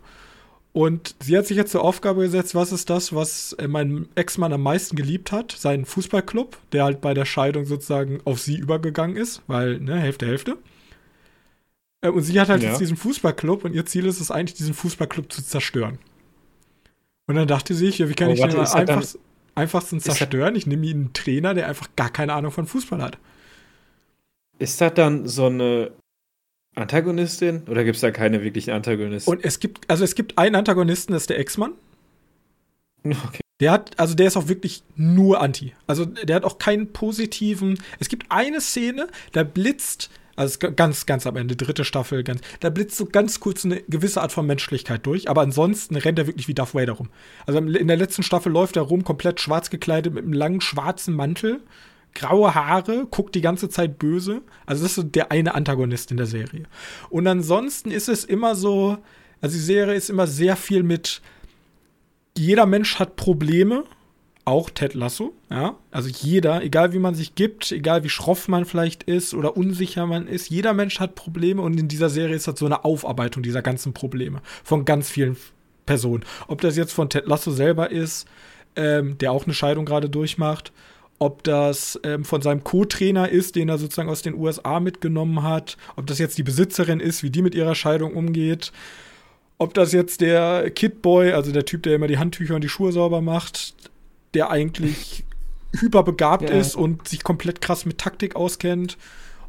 [0.73, 4.53] Und sie hat sich jetzt zur Aufgabe gesetzt, was ist das, was äh, mein Ex-Mann
[4.53, 5.51] am meisten geliebt hat?
[5.51, 10.27] Sein Fußballclub, der halt bei der Scheidung sozusagen auf sie übergegangen ist, weil, ne, Hälfte,
[10.27, 10.59] Hälfte.
[12.01, 12.69] Äh, und sie hat halt ja.
[12.69, 15.99] jetzt diesen Fußballclub und ihr Ziel ist es eigentlich, diesen Fußballclub zu zerstören.
[17.27, 19.05] Und dann dachte sie sich, ja, wie kann oh, ich warte, den einfach,
[19.57, 20.55] einfachsten zerstören?
[20.55, 23.19] Ich nehme ihn einen Trainer, der einfach gar keine Ahnung von Fußball hat.
[24.59, 25.93] Ist das dann so eine
[26.75, 29.31] Antagonistin oder gibt es da keine wirklichen Antagonisten?
[29.31, 31.73] Und es gibt, also es gibt einen Antagonisten, das ist der Ex-Mann.
[33.05, 33.41] Okay.
[33.61, 35.73] Der hat, also der ist auch wirklich nur Anti.
[35.87, 37.79] Also der hat auch keinen positiven.
[37.99, 42.71] Es gibt eine Szene, da blitzt, also ganz, ganz am Ende, dritte Staffel, ganz, da
[42.71, 46.47] blitzt so ganz kurz eine gewisse Art von Menschlichkeit durch, aber ansonsten rennt er wirklich
[46.47, 47.09] wie Darth Vader rum.
[47.47, 51.15] Also in der letzten Staffel läuft er rum, komplett schwarz gekleidet mit einem langen schwarzen
[51.15, 51.61] Mantel
[52.15, 54.43] graue Haare, guckt die ganze Zeit böse.
[54.67, 56.65] Also das ist so der eine Antagonist in der Serie.
[57.11, 58.99] Und ansonsten ist es immer so,
[59.41, 61.23] also die Serie ist immer sehr viel mit
[62.37, 63.85] jeder Mensch hat Probleme,
[64.45, 65.77] auch Ted Lasso, ja.
[65.91, 70.07] Also jeder, egal wie man sich gibt, egal wie schroff man vielleicht ist oder unsicher
[70.07, 73.43] man ist, jeder Mensch hat Probleme und in dieser Serie ist das so eine Aufarbeitung
[73.43, 75.37] dieser ganzen Probleme von ganz vielen
[75.85, 76.25] Personen.
[76.47, 78.27] Ob das jetzt von Ted Lasso selber ist,
[78.77, 80.73] ähm, der auch eine Scheidung gerade durchmacht,
[81.19, 85.77] ob das ähm, von seinem Co-Trainer ist, den er sozusagen aus den USA mitgenommen hat,
[85.97, 88.73] ob das jetzt die Besitzerin ist, wie die mit ihrer Scheidung umgeht,
[89.59, 92.93] ob das jetzt der Kidboy, also der Typ, der immer die Handtücher und die Schuhe
[92.93, 93.75] sauber macht,
[94.35, 95.25] der eigentlich
[95.79, 96.57] hyperbegabt ja.
[96.57, 98.97] ist und sich komplett krass mit Taktik auskennt,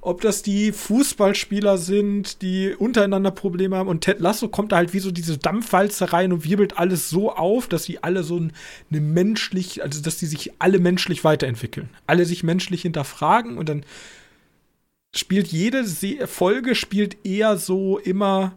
[0.02, 3.90] ob das die Fußballspieler sind, die untereinander Probleme haben.
[3.90, 7.32] Und Ted Lasso kommt da halt wie so diese Dampfwalze rein und wirbelt alles so
[7.32, 11.90] auf, dass sie alle so eine menschlich, also dass die sich alle menschlich weiterentwickeln.
[12.08, 13.84] Alle sich menschlich hinterfragen und dann
[15.14, 15.86] spielt jede
[16.28, 18.54] Folge spielt eher so immer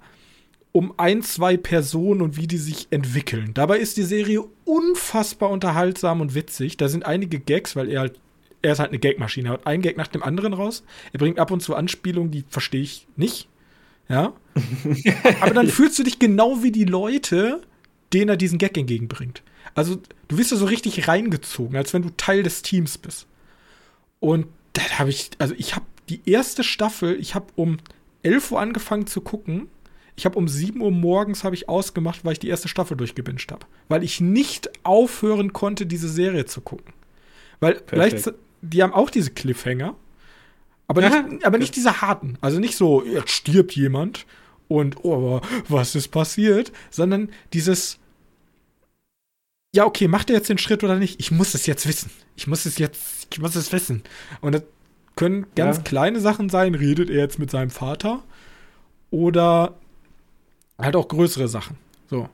[0.73, 3.53] um ein, zwei Personen und wie die sich entwickeln.
[3.53, 6.79] Dabei ist die Serie unfassbar unterhaltsam und witzig.
[6.79, 8.22] Da sind einige Gags, weil er halt
[8.63, 9.49] er ist halt eine Gagmaschine.
[9.49, 10.85] Er haut einen Gag nach dem anderen raus.
[11.13, 13.49] Er bringt ab und zu Anspielungen, die verstehe ich nicht.
[14.09, 14.33] Ja.
[15.41, 17.63] Aber dann fühlst du dich genau wie die Leute,
[18.13, 19.43] denen er diesen Gag entgegenbringt.
[19.75, 23.27] Also, du wirst da so richtig reingezogen, als wenn du Teil des Teams bist.
[24.21, 27.79] Und da habe ich, also ich habe die erste Staffel, ich habe um
[28.23, 29.69] 11 Uhr angefangen zu gucken.
[30.15, 33.51] Ich habe um 7 Uhr morgens habe ich ausgemacht, weil ich die erste Staffel durchgebinged
[33.51, 33.67] habe.
[33.89, 36.93] Weil ich nicht aufhören konnte, diese Serie zu gucken.
[37.61, 38.31] Weil vielleicht,
[38.63, 39.95] die haben auch diese Cliffhanger,
[40.87, 41.23] aber, ja.
[41.23, 42.39] nicht, aber nicht diese harten.
[42.41, 44.27] Also nicht so, jetzt stirbt jemand
[44.69, 46.73] und, oh, aber was ist passiert?
[46.91, 47.99] Sondern dieses,
[49.75, 51.19] ja, okay, macht er jetzt den Schritt oder nicht?
[51.21, 52.11] Ich muss es jetzt wissen.
[52.37, 54.03] Ich muss es jetzt, ich muss es wissen.
[54.41, 54.63] Und das
[55.17, 55.83] können ganz ja.
[55.83, 56.75] kleine Sachen sein.
[56.75, 58.23] Redet er jetzt mit seinem Vater?
[59.11, 59.75] Oder
[60.79, 61.77] halt auch größere Sachen.
[62.09, 62.29] So.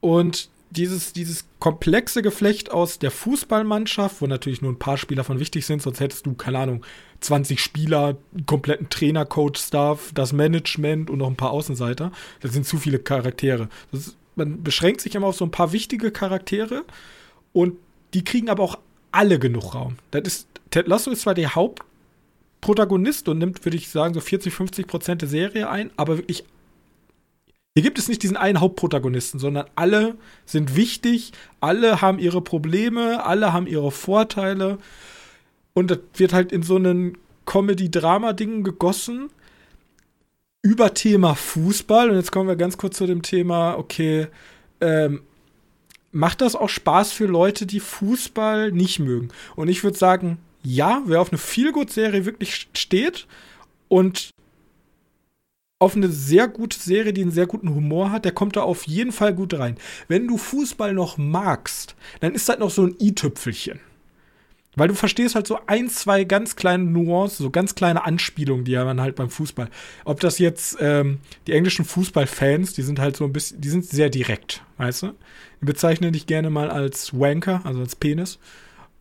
[0.00, 5.38] Und dieses, dieses komplexe Geflecht aus der Fußballmannschaft, wo natürlich nur ein paar Spieler von
[5.38, 6.84] wichtig sind, sonst hättest du, keine Ahnung,
[7.20, 8.16] 20 Spieler,
[8.46, 12.10] kompletten Trainer, Coach, Staff, das Management und noch ein paar Außenseiter.
[12.40, 13.68] Das sind zu viele Charaktere.
[13.92, 16.84] Ist, man beschränkt sich immer auf so ein paar wichtige Charaktere
[17.52, 17.76] und
[18.14, 18.78] die kriegen aber auch
[19.10, 19.96] alle genug Raum.
[20.10, 24.52] Das ist, Ted Lasso ist zwar der Hauptprotagonist und nimmt, würde ich sagen, so 40,
[24.52, 26.44] 50 Prozent der Serie ein, aber wirklich
[27.74, 33.24] hier gibt es nicht diesen einen Hauptprotagonisten, sondern alle sind wichtig, alle haben ihre Probleme,
[33.24, 34.78] alle haben ihre Vorteile.
[35.72, 37.16] Und das wird halt in so einen
[37.46, 39.30] Comedy-Drama-Ding gegossen
[40.60, 42.10] über Thema Fußball.
[42.10, 44.28] Und jetzt kommen wir ganz kurz zu dem Thema, okay,
[44.82, 45.22] ähm,
[46.12, 49.28] macht das auch Spaß für Leute, die Fußball nicht mögen?
[49.56, 53.26] Und ich würde sagen, ja, wer auf eine Feelgood-Serie wirklich steht
[53.88, 54.30] und
[55.82, 58.86] auf eine sehr gute Serie, die einen sehr guten Humor hat, der kommt da auf
[58.86, 59.76] jeden Fall gut rein.
[60.06, 63.80] Wenn du Fußball noch magst, dann ist das noch so ein i-Tüpfelchen.
[64.76, 68.76] Weil du verstehst halt so ein, zwei ganz kleine Nuancen, so ganz kleine Anspielungen, die
[68.76, 69.70] man halt beim Fußball.
[70.04, 71.18] Ob das jetzt ähm,
[71.48, 75.06] die englischen Fußballfans, die sind halt so ein bisschen, die sind sehr direkt, weißt du?
[75.60, 78.38] Die bezeichnen dich gerne mal als Wanker, also als Penis.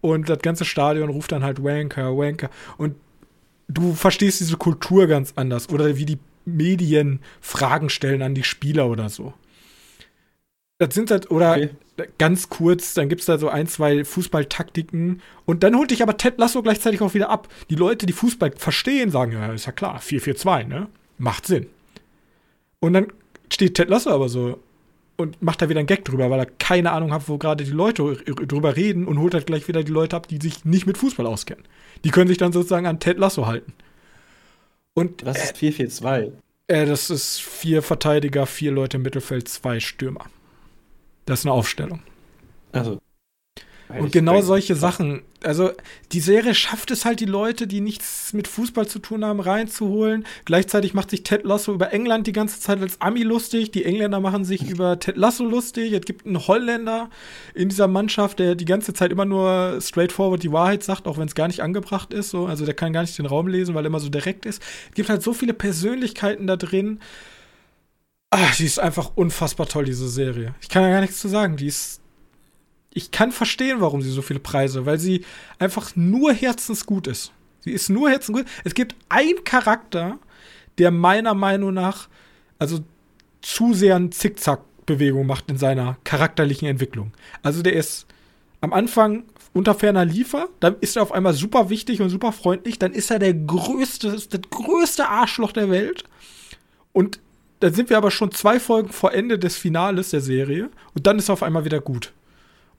[0.02, 2.50] Und das ganze Stadion ruft dann halt Wanker, Wanker.
[2.78, 2.96] Und
[3.68, 5.70] du verstehst diese Kultur ganz anders.
[5.70, 9.34] Oder wie die Medien Fragen stellen an die Spieler oder so.
[10.78, 11.70] Das sind halt, oder okay.
[12.18, 16.18] ganz kurz, dann gibt es da so ein, zwei Fußballtaktiken und dann holt dich aber
[16.18, 17.48] Ted Lasso gleichzeitig auch wieder ab.
[17.70, 20.88] Die Leute, die Fußball verstehen, sagen, ja, ist ja klar, 4-4-2, ne?
[21.20, 21.68] Macht Sinn.
[22.80, 23.08] Und dann
[23.54, 24.60] steht Ted Lasso aber so
[25.18, 27.72] und macht da wieder einen Gag drüber, weil er keine Ahnung hat, wo gerade die
[27.72, 30.98] Leute drüber reden und holt halt gleich wieder die Leute ab, die sich nicht mit
[30.98, 31.64] Fußball auskennen.
[32.04, 33.74] Die können sich dann sozusagen an Ted Lasso halten.
[34.94, 36.32] Und, Was ist 4-4-2?
[36.68, 40.26] Äh, das ist vier Verteidiger, vier Leute im Mittelfeld, zwei Stürmer.
[41.26, 42.02] Das ist eine Aufstellung.
[42.72, 43.00] Also.
[44.00, 45.22] Und genau solche Sachen.
[45.44, 45.72] Also,
[46.12, 50.26] die Serie schafft es halt, die Leute, die nichts mit Fußball zu tun haben, reinzuholen.
[50.46, 53.72] Gleichzeitig macht sich Ted Lasso über England die ganze Zeit als Ami lustig.
[53.72, 55.94] Die Engländer machen sich über Ted Lasso lustig.
[55.94, 57.10] Es gibt einen Holländer
[57.54, 61.28] in dieser Mannschaft, der die ganze Zeit immer nur straightforward die Wahrheit sagt, auch wenn
[61.28, 62.30] es gar nicht angebracht ist.
[62.30, 62.46] So.
[62.46, 64.62] Also, der kann gar nicht den Raum lesen, weil er immer so direkt ist.
[64.90, 67.00] Es gibt halt so viele Persönlichkeiten da drin.
[68.34, 70.56] Ach, die ist einfach unfassbar toll, diese Serie.
[70.62, 71.58] Ich kann ja gar nichts zu sagen.
[71.58, 72.01] Die ist
[72.94, 75.24] ich kann verstehen, warum sie so viele Preise, weil sie
[75.60, 77.32] einfach nur herzensgut ist.
[77.62, 78.46] Sie ist nur herzensgut.
[78.64, 80.20] Es gibt einen Charakter,
[80.78, 82.10] der meiner Meinung nach
[82.60, 82.80] also
[83.42, 87.12] zu sehr eine Zickzack-Bewegung macht in seiner charakterlichen Entwicklung.
[87.42, 88.06] Also der ist
[88.62, 89.24] am Anfang
[89.54, 93.10] unter ferner Liefer, dann ist er auf einmal super wichtig und super freundlich, dann ist
[93.10, 96.04] er der größte, das größte Arschloch der Welt.
[96.94, 97.20] Und
[97.62, 101.18] dann sind wir aber schon zwei Folgen vor Ende des Finales der Serie und dann
[101.18, 102.14] ist er auf einmal wieder gut.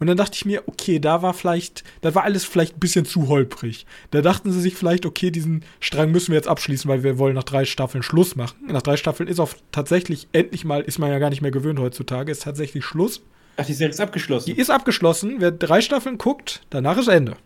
[0.02, 3.04] Und dann dachte ich mir, okay, da war vielleicht, da war alles vielleicht ein bisschen
[3.04, 3.86] zu holprig.
[4.10, 7.36] Da dachten sie sich vielleicht, okay, diesen Strang müssen wir jetzt abschließen, weil wir wollen
[7.36, 8.66] nach drei Staffeln Schluss machen.
[8.66, 11.78] Nach drei Staffeln ist auch tatsächlich, endlich mal, ist man ja gar nicht mehr gewöhnt
[11.78, 13.22] heutzutage, ist tatsächlich Schluss.
[13.56, 14.52] Ach, die Serie ist abgeschlossen.
[14.52, 15.36] Die ist abgeschlossen.
[15.38, 17.36] Wer drei Staffeln guckt, danach ist Ende.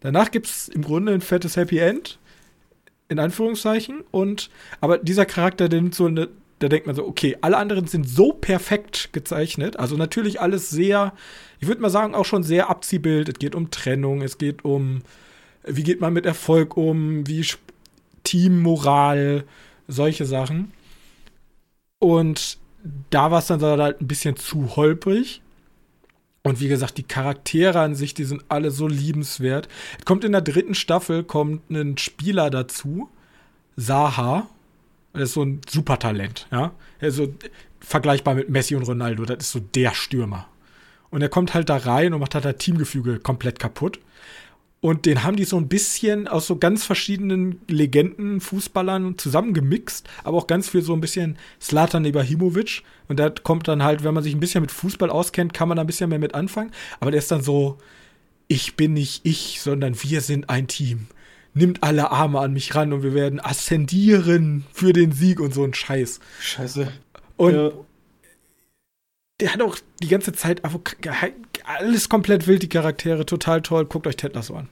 [0.00, 2.18] Danach gibt es im Grunde ein fettes Happy End.
[3.10, 4.02] In Anführungszeichen.
[4.10, 4.48] Und,
[4.80, 6.30] aber dieser Charakter, der nimmt so eine,
[6.62, 9.78] da denkt man so, okay, alle anderen sind so perfekt gezeichnet.
[9.78, 11.12] Also natürlich alles sehr,
[11.58, 13.28] ich würde mal sagen, auch schon sehr Abziehbild.
[13.28, 15.02] Es geht um Trennung, es geht um,
[15.64, 17.44] wie geht man mit Erfolg um, wie
[18.22, 19.44] Teammoral,
[19.88, 20.72] solche Sachen.
[21.98, 22.58] Und
[23.10, 25.42] da war es dann halt ein bisschen zu holprig.
[26.44, 29.68] Und wie gesagt, die Charaktere an sich, die sind alle so liebenswert.
[30.04, 33.08] Kommt in der dritten Staffel, kommt ein Spieler dazu,
[33.76, 34.48] Saha,
[35.12, 36.72] das ist so ein Supertalent, ja.
[37.00, 37.34] Also
[37.80, 39.24] vergleichbar mit Messi und Ronaldo.
[39.24, 40.48] Das ist so der Stürmer.
[41.10, 44.00] Und er kommt halt da rein und macht halt das Teamgefüge komplett kaputt.
[44.80, 50.38] Und den haben die so ein bisschen aus so ganz verschiedenen Legenden, Fußballern zusammengemixt, aber
[50.38, 52.82] auch ganz viel so ein bisschen Slatan Ibrahimovic.
[53.06, 55.76] Und da kommt dann halt, wenn man sich ein bisschen mit Fußball auskennt, kann man
[55.76, 56.72] da ein bisschen mehr mit anfangen.
[56.98, 57.78] Aber der ist dann so,
[58.48, 61.06] ich bin nicht ich, sondern wir sind ein Team
[61.54, 65.64] nimmt alle Arme an mich ran und wir werden ascendieren für den Sieg und so
[65.64, 66.20] ein Scheiß.
[66.40, 66.92] Scheiße.
[67.36, 67.72] Und ja.
[69.40, 70.62] der hat auch die ganze Zeit
[71.64, 73.84] alles komplett wild, die Charaktere, total toll.
[73.84, 74.68] Guckt euch Ted Lasso an.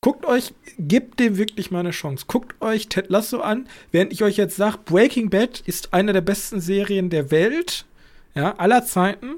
[0.00, 2.26] Guckt euch, gebt dem wirklich mal eine Chance.
[2.28, 6.20] Guckt euch Ted Lasso an, während ich euch jetzt sage, Breaking Bad ist eine der
[6.20, 7.86] besten Serien der Welt,
[8.34, 9.34] ja, aller Zeiten.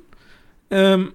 [0.70, 1.14] Ähm,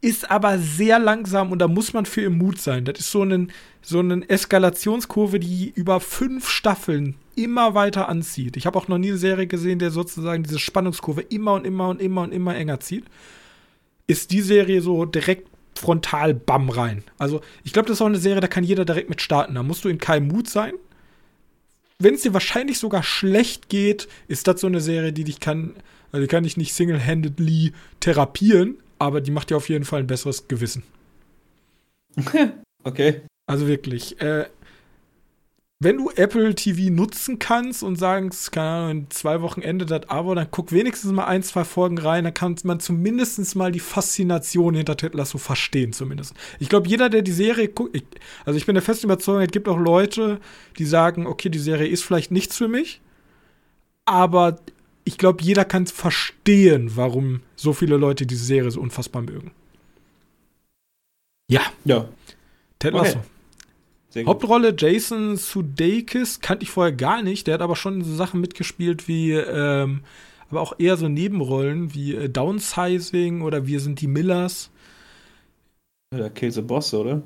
[0.00, 2.84] ist aber sehr langsam und da muss man für im Mut sein.
[2.84, 3.48] Das ist so eine
[3.82, 8.56] so eine Eskalationskurve, die über fünf Staffeln immer weiter anzieht.
[8.56, 11.88] Ich habe auch noch nie eine Serie gesehen, der sozusagen diese Spannungskurve immer und immer
[11.88, 13.04] und immer und immer enger zieht.
[14.06, 15.48] Ist die Serie so direkt
[15.78, 17.04] frontal bam rein.
[17.18, 19.54] Also, ich glaube, das ist auch eine Serie, da kann jeder direkt mit starten.
[19.54, 20.72] Da musst du in keinem Mut sein.
[21.98, 25.74] Wenn es dir wahrscheinlich sogar schlecht geht, ist das so eine Serie, die dich kann,
[26.12, 30.06] also die kann dich nicht single-handedly therapieren, aber die macht dir auf jeden Fall ein
[30.06, 30.82] besseres Gewissen.
[32.84, 33.22] okay.
[33.46, 34.20] Also wirklich.
[34.20, 34.46] Äh,
[35.80, 40.10] wenn du Apple TV nutzen kannst und sagst, keine Ahnung, in zwei Wochen endet das
[40.10, 43.78] Abo, dann guck wenigstens mal ein, zwei Folgen rein, dann kann man zumindest mal die
[43.78, 46.34] Faszination hinter Ted Lasso verstehen, zumindest.
[46.58, 48.04] Ich glaube, jeder, der die Serie guckt, ich,
[48.44, 50.40] also ich bin der festen Überzeugung, es gibt auch Leute,
[50.78, 53.00] die sagen, okay, die Serie ist vielleicht nichts für mich,
[54.04, 54.58] aber
[55.08, 59.52] ich glaube, jeder kann verstehen, warum so viele Leute diese Serie so unfassbar mögen.
[61.50, 61.62] Ja.
[61.86, 62.10] Ja.
[62.78, 63.22] Ted Lasso.
[64.10, 64.26] Okay.
[64.26, 67.46] Hauptrolle Jason Sudeikis kannte ich vorher gar nicht.
[67.46, 70.02] Der hat aber schon so Sachen mitgespielt wie, ähm,
[70.50, 74.70] aber auch eher so Nebenrollen wie äh, Downsizing oder Wir sind die Millers.
[76.14, 77.22] Oder Kill the Boss, oder?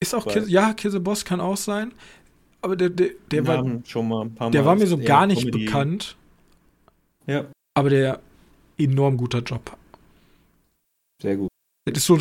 [0.00, 1.92] Ist auch, Kill, ja, Kill the Boss kann auch sein.
[2.62, 5.26] Aber der, der, der war, schon mal ein paar der Mal war mir so gar
[5.26, 5.66] nicht Comedy.
[5.66, 6.16] bekannt.
[7.26, 8.20] Ja, Aber der
[8.78, 9.76] enorm guter Job.
[11.20, 11.48] sehr gut.
[11.84, 12.18] Das ist so,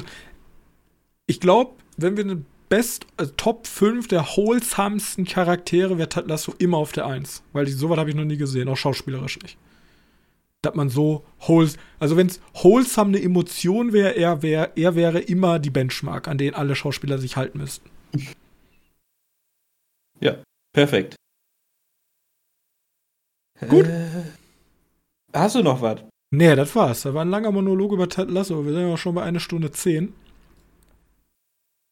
[1.28, 6.53] ich glaube, wenn wir eine Best, also Top 5 der wholesomesten Charaktere, wäre Ted Lasso
[6.57, 7.44] immer auf der 1.
[7.53, 9.57] Weil die, sowas habe ich noch nie gesehen, auch schauspielerisch nicht.
[10.61, 15.19] Dass man so wholes, also wenn es wholesome eine Emotion wäre, er, wär, er wäre
[15.19, 17.90] immer die Benchmark, an denen alle Schauspieler sich halten müssten.
[20.73, 21.15] Perfekt.
[23.68, 23.86] Gut.
[23.86, 24.23] Äh,
[25.34, 26.02] hast du noch was?
[26.34, 27.02] Nee, das war's.
[27.02, 28.66] Da war ein langer Monolog über Ted Lasso.
[28.66, 30.14] Wir sind ja schon bei einer Stunde 10.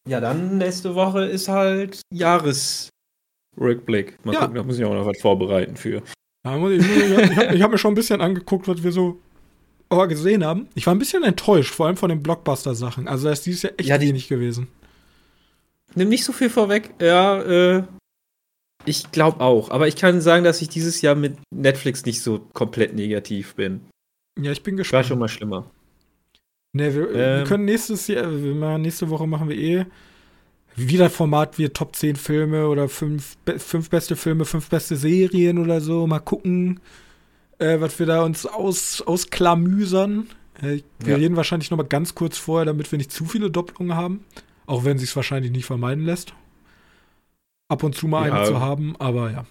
[0.07, 4.23] Ja, dann nächste Woche ist halt Jahresrückblick.
[4.25, 4.39] Mal Ja.
[4.41, 6.01] gucken, da muss ich auch noch was vorbereiten für.
[6.45, 9.19] Ja, ich ich, habe hab mir schon ein bisschen angeguckt, was wir so
[9.89, 10.67] aber gesehen haben.
[10.75, 13.07] Ich war ein bisschen enttäuscht, vor allem von den Blockbuster-Sachen.
[13.07, 14.67] Also da ist dieses Jahr echt Ja, die- wenig gewesen.
[15.95, 16.91] Nimm nicht so viel vorweg.
[17.01, 17.83] Ja, äh,
[18.89, 19.69] ich glaube auch.
[19.71, 23.81] Aber ich kann sagen, dass ich dieses Jahr mit Netflix nicht so komplett negativ bin.
[24.39, 25.05] Ja, ich bin War gespannt.
[25.05, 25.69] schon mal schlimmer.
[26.73, 27.45] Ne, wir, wir Ähm.
[27.47, 29.85] können nächstes Jahr, wir machen, nächste Woche machen wir eh
[30.75, 35.57] wieder Format wie Top 10 Filme oder fünf, be fünf beste Filme, fünf beste Serien
[35.57, 36.07] oder so.
[36.07, 36.79] Mal gucken,
[37.57, 40.27] äh, was wir da uns aus, ausklamüsern.
[40.61, 41.15] Äh, wir Ja.
[41.15, 44.23] reden wahrscheinlich noch mal ganz kurz vorher, damit wir nicht zu viele Doppelungen haben.
[44.67, 46.33] Auch wenn sich wahrscheinlich nicht vermeiden lässt.
[47.69, 48.35] Ab und zu mal Ja.
[48.35, 49.45] eine zu haben, aber ja.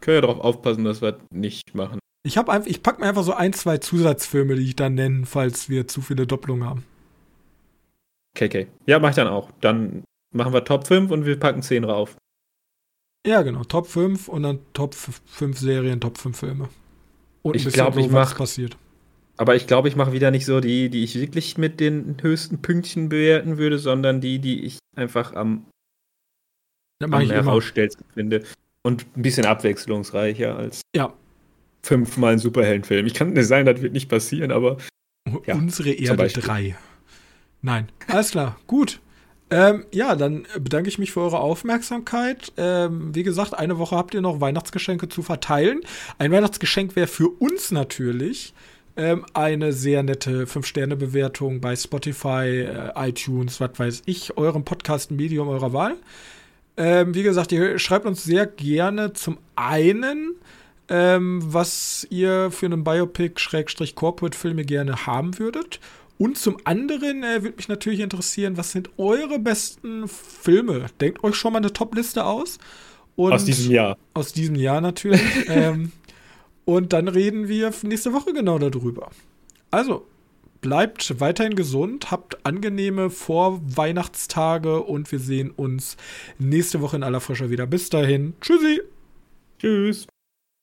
[0.00, 1.98] Können ja darauf aufpassen, dass wir das nicht machen.
[2.24, 5.26] Ich habe einfach, ich pack mir einfach so ein, zwei Zusatzfilme, die ich dann nenne,
[5.26, 6.84] falls wir zu viele Doppelungen haben.
[8.36, 8.66] KK.
[8.86, 9.50] Ja, mach ich dann auch.
[9.60, 10.04] Dann
[10.34, 12.16] machen wir Top 5 und wir packen 10 rauf.
[13.26, 13.64] Ja, genau.
[13.64, 16.68] Top 5 und dann Top 5 Serien, Top 5 Filme.
[17.42, 18.76] Und Ich bisschen glaub, ich so, was mach- passiert.
[19.36, 22.62] Aber ich glaube, ich mache wieder nicht so die, die ich wirklich mit den höchsten
[22.62, 25.64] Pünktchen bewerten würde, sondern die, die ich einfach am,
[27.04, 27.20] Immer.
[27.20, 28.42] herausstellendsten finde.
[28.82, 31.12] Und ein bisschen abwechslungsreicher als Ja.
[31.82, 33.06] fünfmal ein Superheldenfilm.
[33.06, 34.76] Ich kann nicht sagen, das wird nicht passieren, aber
[35.46, 36.42] Ja, Unsere Erde Beispiel.
[36.42, 36.76] 3.
[37.60, 37.88] Nein.
[38.08, 38.56] Alles klar.
[38.66, 39.00] Gut.
[39.50, 42.52] Ähm, ja, dann bedanke ich mich für eure Aufmerksamkeit.
[42.56, 45.80] Ähm, wie gesagt, eine Woche habt ihr noch Weihnachtsgeschenke zu verteilen.
[46.18, 48.52] Ein Weihnachtsgeschenk wäre für uns natürlich
[48.96, 55.72] ähm, eine sehr nette 5-Sterne-Bewertung bei Spotify, äh, iTunes, was weiß ich, eurem Podcast-Medium eurer
[55.72, 55.96] Wahl.
[56.76, 60.34] Ähm, wie gesagt, ihr schreibt uns sehr gerne zum einen,
[60.88, 65.80] ähm, was ihr für einen Biopic-Corporate-Filme gerne haben würdet.
[66.18, 70.86] Und zum anderen äh, würde mich natürlich interessieren, was sind eure besten Filme?
[71.00, 72.58] Denkt euch schon mal eine Top-Liste aus.
[73.16, 73.98] Und aus diesem Jahr.
[74.14, 75.20] aus diesem Jahr natürlich.
[75.48, 75.92] ähm,
[76.64, 79.10] und dann reden wir nächste Woche genau darüber.
[79.70, 80.06] Also,
[80.62, 85.98] bleibt weiterhin gesund, habt angenehme Vorweihnachtstage und wir sehen uns
[86.38, 87.66] nächste Woche in aller Frische wieder.
[87.66, 88.32] Bis dahin.
[88.40, 88.80] Tschüssi.
[89.58, 90.06] Tschüss.